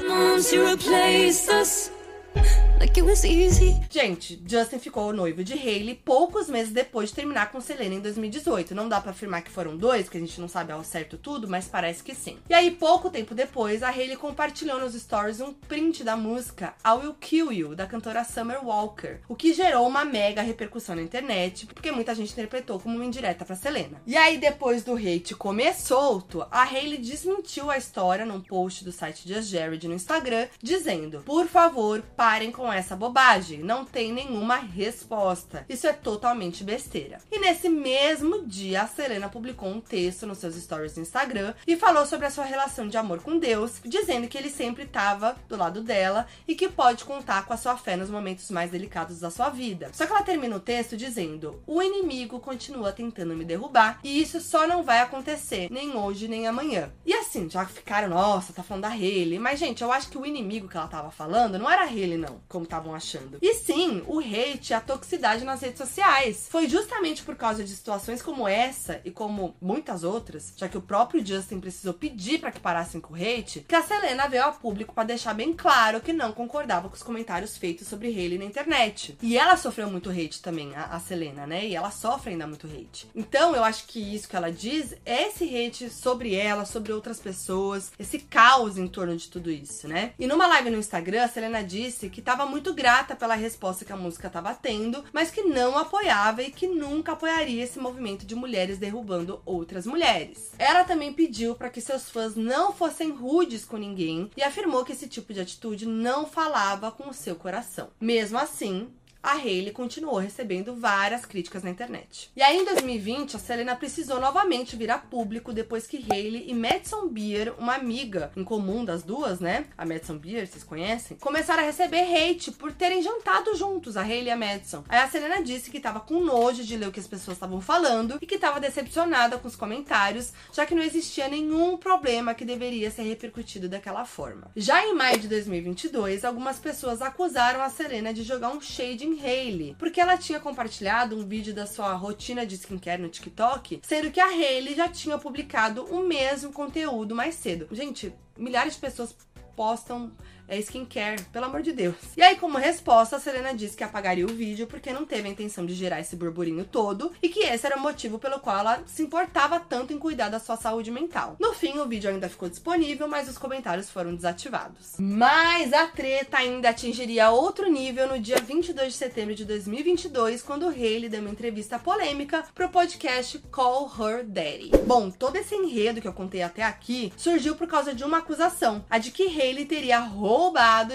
Gente, 3.89 4.41
Justin 4.47 4.79
ficou 4.79 5.13
noivo 5.13 5.43
de 5.43 5.53
Hailey 5.53 5.95
poucos 5.95 6.49
meses 6.49 6.73
depois 6.73 7.09
de 7.09 7.15
terminar 7.15 7.51
com 7.51 7.61
Selena 7.61 7.95
em 7.95 7.99
2018. 7.99 8.73
Não 8.73 8.89
dá 8.89 8.99
pra 8.99 9.11
afirmar 9.11 9.43
que 9.43 9.51
foram 9.51 9.77
dois, 9.77 10.03
porque 10.03 10.17
a 10.17 10.21
gente 10.21 10.41
não 10.41 10.47
sabe 10.47 10.71
ao 10.71 10.83
certo 10.83 11.17
tudo, 11.17 11.47
mas 11.47 11.67
parece 11.67 12.03
que 12.03 12.15
sim. 12.15 12.39
E 12.49 12.53
aí, 12.53 12.71
pouco 12.71 13.09
tempo 13.09 13.35
depois, 13.35 13.83
a 13.83 13.89
Hailey 13.89 14.17
compartilhou 14.17 14.79
nos 14.79 14.93
stories 14.93 15.39
um 15.39 15.53
print 15.53 16.03
da 16.03 16.17
música 16.17 16.73
I 16.85 16.91
Will 16.93 17.13
Kill 17.13 17.51
You, 17.51 17.75
da 17.75 17.85
cantora 17.85 18.23
Summer 18.23 18.65
Walker, 18.65 19.19
o 19.29 19.35
que 19.35 19.53
gerou 19.53 19.87
uma 19.87 20.03
mega 20.03 20.41
repercussão 20.41 20.95
na 20.95 21.01
internet, 21.01 21.67
porque 21.67 21.91
muita 21.91 22.15
gente 22.15 22.31
interpretou 22.31 22.79
como 22.79 22.95
uma 22.95 23.05
indireta 23.05 23.45
pra 23.45 23.55
Selena. 23.55 24.01
E 24.07 24.17
aí, 24.17 24.37
depois 24.37 24.83
do 24.83 24.95
hate 24.95 25.35
comer 25.35 25.75
solto, 25.75 26.45
a 26.49 26.63
Hailey 26.63 26.97
desmentiu 26.97 27.69
a 27.69 27.77
história 27.77 28.25
num 28.25 28.41
post 28.41 28.83
do 28.83 28.91
site 28.91 29.27
Just 29.27 29.49
Jared 29.49 29.87
no 29.87 29.93
Instagram, 29.93 30.47
dizendo: 30.61 31.21
Por 31.21 31.47
favor, 31.47 32.01
parem 32.21 32.51
com 32.51 32.71
essa 32.71 32.95
bobagem, 32.95 33.61
não 33.61 33.83
tem 33.83 34.13
nenhuma 34.13 34.57
resposta. 34.57 35.65
Isso 35.67 35.87
é 35.87 35.91
totalmente 35.91 36.63
besteira. 36.63 37.17
E 37.31 37.39
nesse 37.39 37.67
mesmo 37.67 38.45
dia, 38.45 38.83
a 38.83 38.87
Selena 38.87 39.27
publicou 39.27 39.67
um 39.67 39.81
texto 39.81 40.27
nos 40.27 40.37
seus 40.37 40.53
stories 40.53 40.95
no 40.95 41.01
Instagram 41.01 41.55
e 41.65 41.75
falou 41.75 42.05
sobre 42.05 42.27
a 42.27 42.29
sua 42.29 42.45
relação 42.45 42.87
de 42.87 42.95
amor 42.95 43.23
com 43.23 43.39
Deus, 43.39 43.81
dizendo 43.83 44.27
que 44.27 44.37
ele 44.37 44.51
sempre 44.51 44.83
estava 44.83 45.35
do 45.49 45.57
lado 45.57 45.81
dela 45.81 46.27
e 46.47 46.53
que 46.53 46.69
pode 46.69 47.05
contar 47.05 47.43
com 47.47 47.53
a 47.53 47.57
sua 47.57 47.75
fé 47.75 47.95
nos 47.95 48.11
momentos 48.11 48.51
mais 48.51 48.69
delicados 48.69 49.19
da 49.19 49.31
sua 49.31 49.49
vida. 49.49 49.89
Só 49.91 50.05
que 50.05 50.11
ela 50.11 50.21
termina 50.21 50.55
o 50.55 50.59
texto 50.59 50.95
dizendo: 50.95 51.63
O 51.65 51.81
inimigo 51.81 52.39
continua 52.39 52.91
tentando 52.91 53.35
me 53.35 53.43
derrubar 53.43 53.99
e 54.03 54.21
isso 54.21 54.39
só 54.39 54.67
não 54.67 54.83
vai 54.83 54.99
acontecer 54.99 55.71
nem 55.71 55.97
hoje 55.97 56.27
nem 56.27 56.45
amanhã. 56.45 56.91
E 57.03 57.15
assim, 57.15 57.49
já 57.49 57.65
ficaram, 57.65 58.09
nossa, 58.09 58.53
tá 58.53 58.61
falando 58.61 58.83
da 58.83 58.89
Hailey. 58.89 59.39
Mas, 59.39 59.57
gente, 59.57 59.81
eu 59.81 59.91
acho 59.91 60.07
que 60.07 60.19
o 60.19 60.25
inimigo 60.25 60.67
que 60.67 60.77
ela 60.77 60.87
tava 60.87 61.09
falando 61.09 61.57
não 61.57 61.67
era 61.67 61.81
a 61.81 61.87
Hailey, 62.11 62.17
não, 62.17 62.41
como 62.47 62.65
estavam 62.65 62.93
achando. 62.93 63.37
E 63.41 63.53
sim, 63.53 64.03
o 64.07 64.19
hate 64.19 64.73
a 64.73 64.81
toxicidade 64.81 65.43
nas 65.43 65.61
redes 65.61 65.77
sociais. 65.77 66.47
Foi 66.49 66.67
justamente 66.67 67.23
por 67.23 67.35
causa 67.35 67.63
de 67.63 67.71
situações 67.71 68.21
como 68.21 68.47
essa 68.47 69.01
e 69.05 69.11
como 69.11 69.55
muitas 69.61 70.03
outras, 70.03 70.53
já 70.55 70.67
que 70.67 70.77
o 70.77 70.81
próprio 70.81 71.25
Justin 71.25 71.59
precisou 71.59 71.93
pedir 71.93 72.39
para 72.39 72.51
que 72.51 72.59
parassem 72.59 72.99
com 72.99 73.13
o 73.13 73.17
hate, 73.17 73.61
que 73.67 73.75
a 73.75 73.83
Selena 73.83 74.27
veio 74.27 74.43
ao 74.43 74.53
público 74.53 74.93
para 74.93 75.05
deixar 75.05 75.33
bem 75.33 75.53
claro 75.53 76.01
que 76.01 76.13
não 76.13 76.31
concordava 76.31 76.89
com 76.89 76.95
os 76.95 77.03
comentários 77.03 77.57
feitos 77.57 77.87
sobre 77.87 78.07
Hailey 78.07 78.37
na 78.37 78.45
internet. 78.45 79.17
E 79.21 79.37
ela 79.37 79.57
sofreu 79.57 79.89
muito 79.89 80.09
hate 80.09 80.41
também, 80.41 80.75
a, 80.75 80.85
a 80.85 80.99
Selena, 80.99 81.47
né? 81.47 81.65
E 81.65 81.75
ela 81.75 81.91
sofre 81.91 82.31
ainda 82.31 82.47
muito 82.47 82.67
hate. 82.67 83.07
Então, 83.15 83.55
eu 83.55 83.63
acho 83.63 83.85
que 83.87 83.99
isso 83.99 84.27
que 84.27 84.35
ela 84.35 84.51
diz 84.51 84.93
é 85.05 85.27
esse 85.27 85.45
hate 85.55 85.89
sobre 85.89 86.35
ela, 86.35 86.65
sobre 86.65 86.91
outras 86.91 87.19
pessoas, 87.19 87.91
esse 87.99 88.19
caos 88.19 88.77
em 88.77 88.87
torno 88.87 89.15
de 89.15 89.27
tudo 89.27 89.51
isso, 89.51 89.87
né? 89.87 90.13
E 90.17 90.27
numa 90.27 90.47
live 90.47 90.69
no 90.69 90.77
Instagram, 90.77 91.23
a 91.23 91.27
Selena 91.27 91.63
disse 91.63 92.00
que 92.09 92.19
estava 92.19 92.45
muito 92.45 92.73
grata 92.73 93.15
pela 93.15 93.35
resposta 93.35 93.85
que 93.85 93.93
a 93.93 93.97
música 93.97 94.27
estava 94.27 94.53
tendo, 94.53 95.03
mas 95.11 95.31
que 95.31 95.43
não 95.43 95.77
apoiava 95.77 96.41
e 96.41 96.51
que 96.51 96.67
nunca 96.67 97.13
apoiaria 97.13 97.63
esse 97.63 97.79
movimento 97.79 98.25
de 98.25 98.35
mulheres 98.35 98.77
derrubando 98.77 99.41
outras 99.45 99.85
mulheres. 99.85 100.51
Ela 100.57 100.83
também 100.83 101.13
pediu 101.13 101.55
para 101.55 101.69
que 101.69 101.81
seus 101.81 102.09
fãs 102.09 102.35
não 102.35 102.71
fossem 102.71 103.11
rudes 103.11 103.65
com 103.65 103.77
ninguém 103.77 104.29
e 104.35 104.43
afirmou 104.43 104.85
que 104.85 104.91
esse 104.91 105.07
tipo 105.07 105.33
de 105.33 105.41
atitude 105.41 105.85
não 105.85 106.25
falava 106.25 106.91
com 106.91 107.09
o 107.09 107.13
seu 107.13 107.35
coração. 107.35 107.89
Mesmo 107.99 108.37
assim, 108.37 108.89
a 109.23 109.33
Hailey 109.33 109.71
continuou 109.71 110.17
recebendo 110.17 110.75
várias 110.75 111.25
críticas 111.25 111.63
na 111.63 111.69
internet. 111.69 112.31
E 112.35 112.41
aí, 112.41 112.57
em 112.57 112.65
2020, 112.65 113.35
a 113.35 113.39
Selena 113.39 113.75
precisou 113.75 114.19
novamente 114.19 114.75
vir 114.75 114.89
a 114.89 114.97
público 114.97 115.53
depois 115.53 115.85
que 115.85 116.05
Hailey 116.09 116.49
e 116.49 116.53
Madison 116.53 117.07
Beer, 117.07 117.53
uma 117.57 117.75
amiga 117.75 118.31
em 118.35 118.43
comum 118.43 118.83
das 118.83 119.03
duas, 119.03 119.39
né? 119.39 119.65
A 119.77 119.85
Madison 119.85 120.17
Beer, 120.17 120.47
vocês 120.47 120.63
conhecem? 120.63 121.17
Começaram 121.17 121.61
a 121.61 121.65
receber 121.65 122.01
hate 122.01 122.51
por 122.51 122.71
terem 122.71 123.01
jantado 123.01 123.55
juntos, 123.55 123.95
a 123.95 124.01
Hailey 124.01 124.27
e 124.27 124.31
a 124.31 124.37
Madison. 124.37 124.83
Aí 124.89 124.99
a 124.99 125.09
Selena 125.09 125.43
disse 125.43 125.69
que 125.69 125.79
tava 125.79 125.99
com 125.99 126.19
nojo 126.19 126.63
de 126.63 126.75
ler 126.75 126.87
o 126.87 126.91
que 126.91 126.99
as 126.99 127.07
pessoas 127.07 127.37
estavam 127.37 127.61
falando 127.61 128.17
e 128.21 128.25
que 128.25 128.39
tava 128.39 128.59
decepcionada 128.59 129.37
com 129.37 129.47
os 129.47 129.55
comentários, 129.55 130.33
já 130.51 130.65
que 130.65 130.73
não 130.73 130.81
existia 130.81 131.27
nenhum 131.27 131.77
problema 131.77 132.33
que 132.33 132.45
deveria 132.45 132.89
ser 132.89 133.03
repercutido 133.03 133.69
daquela 133.69 134.05
forma. 134.05 134.49
Já 134.55 134.85
em 134.85 134.95
maio 134.95 135.19
de 135.19 135.27
2022, 135.27 136.25
algumas 136.25 136.57
pessoas 136.57 137.01
acusaram 137.01 137.61
a 137.61 137.69
Selena 137.69 138.13
de 138.13 138.23
jogar 138.23 138.49
um 138.49 138.61
shade 138.61 139.10
em 139.11 139.19
Hailey, 139.19 139.75
porque 139.77 139.99
ela 139.99 140.17
tinha 140.17 140.39
compartilhado 140.39 141.17
um 141.17 141.27
vídeo 141.27 141.53
da 141.53 141.65
sua 141.65 141.93
rotina 141.93 142.45
de 142.45 142.55
skincare 142.55 143.01
no 143.01 143.09
TikTok, 143.09 143.81
sendo 143.83 144.11
que 144.11 144.19
a 144.19 144.27
Hailey 144.27 144.75
já 144.75 144.87
tinha 144.87 145.17
publicado 145.17 145.85
o 145.85 146.03
mesmo 146.03 146.51
conteúdo 146.51 147.15
mais 147.15 147.35
cedo. 147.35 147.67
Gente, 147.71 148.13
milhares 148.37 148.75
de 148.75 148.79
pessoas 148.79 149.15
postam 149.55 150.11
É 150.51 150.57
skincare, 150.57 151.21
pelo 151.31 151.45
amor 151.45 151.61
de 151.61 151.71
Deus. 151.71 151.95
E 152.17 152.21
aí, 152.21 152.35
como 152.35 152.57
resposta, 152.57 153.15
a 153.15 153.19
Selena 153.21 153.53
disse 153.53 153.77
que 153.77 153.85
apagaria 153.85 154.25
o 154.25 154.33
vídeo 154.33 154.67
porque 154.67 154.91
não 154.91 155.05
teve 155.05 155.29
a 155.29 155.31
intenção 155.31 155.65
de 155.65 155.73
gerar 155.73 156.01
esse 156.01 156.13
burburinho 156.13 156.65
todo 156.65 157.13
e 157.23 157.29
que 157.29 157.39
esse 157.39 157.65
era 157.65 157.77
o 157.77 157.79
motivo 157.79 158.19
pelo 158.19 158.37
qual 158.37 158.57
ela 158.59 158.83
se 158.85 159.01
importava 159.01 159.61
tanto 159.61 159.93
em 159.93 159.97
cuidar 159.97 160.27
da 160.27 160.41
sua 160.41 160.57
saúde 160.57 160.91
mental. 160.91 161.37
No 161.39 161.53
fim, 161.53 161.79
o 161.79 161.87
vídeo 161.87 162.09
ainda 162.09 162.27
ficou 162.27 162.49
disponível, 162.49 163.07
mas 163.07 163.29
os 163.29 163.37
comentários 163.37 163.89
foram 163.89 164.13
desativados. 164.13 164.95
Mas 164.99 165.71
a 165.71 165.87
treta 165.87 166.39
ainda 166.39 166.67
atingiria 166.67 167.29
outro 167.29 167.71
nível 167.71 168.05
no 168.05 168.19
dia 168.19 168.41
22 168.41 168.91
de 168.91 168.99
setembro 168.99 169.33
de 169.33 169.45
2022, 169.45 170.43
quando 170.43 170.67
Hailey 170.67 171.07
deu 171.07 171.21
uma 171.21 171.29
entrevista 171.29 171.79
polêmica 171.79 172.43
pro 172.53 172.67
podcast 172.67 173.39
Call 173.49 173.89
Her 173.97 174.25
Daddy. 174.25 174.71
Bom, 174.85 175.09
todo 175.09 175.37
esse 175.37 175.55
enredo 175.55 176.01
que 176.01 176.07
eu 176.09 176.13
contei 176.13 176.43
até 176.43 176.63
aqui 176.63 177.13
surgiu 177.15 177.55
por 177.55 177.67
causa 177.67 177.95
de 177.95 178.03
uma 178.03 178.17
acusação, 178.17 178.83
a 178.89 178.97
de 178.97 179.11
que 179.11 179.23
Hailey 179.23 179.63
teria 179.63 179.99
roubado 179.99 180.40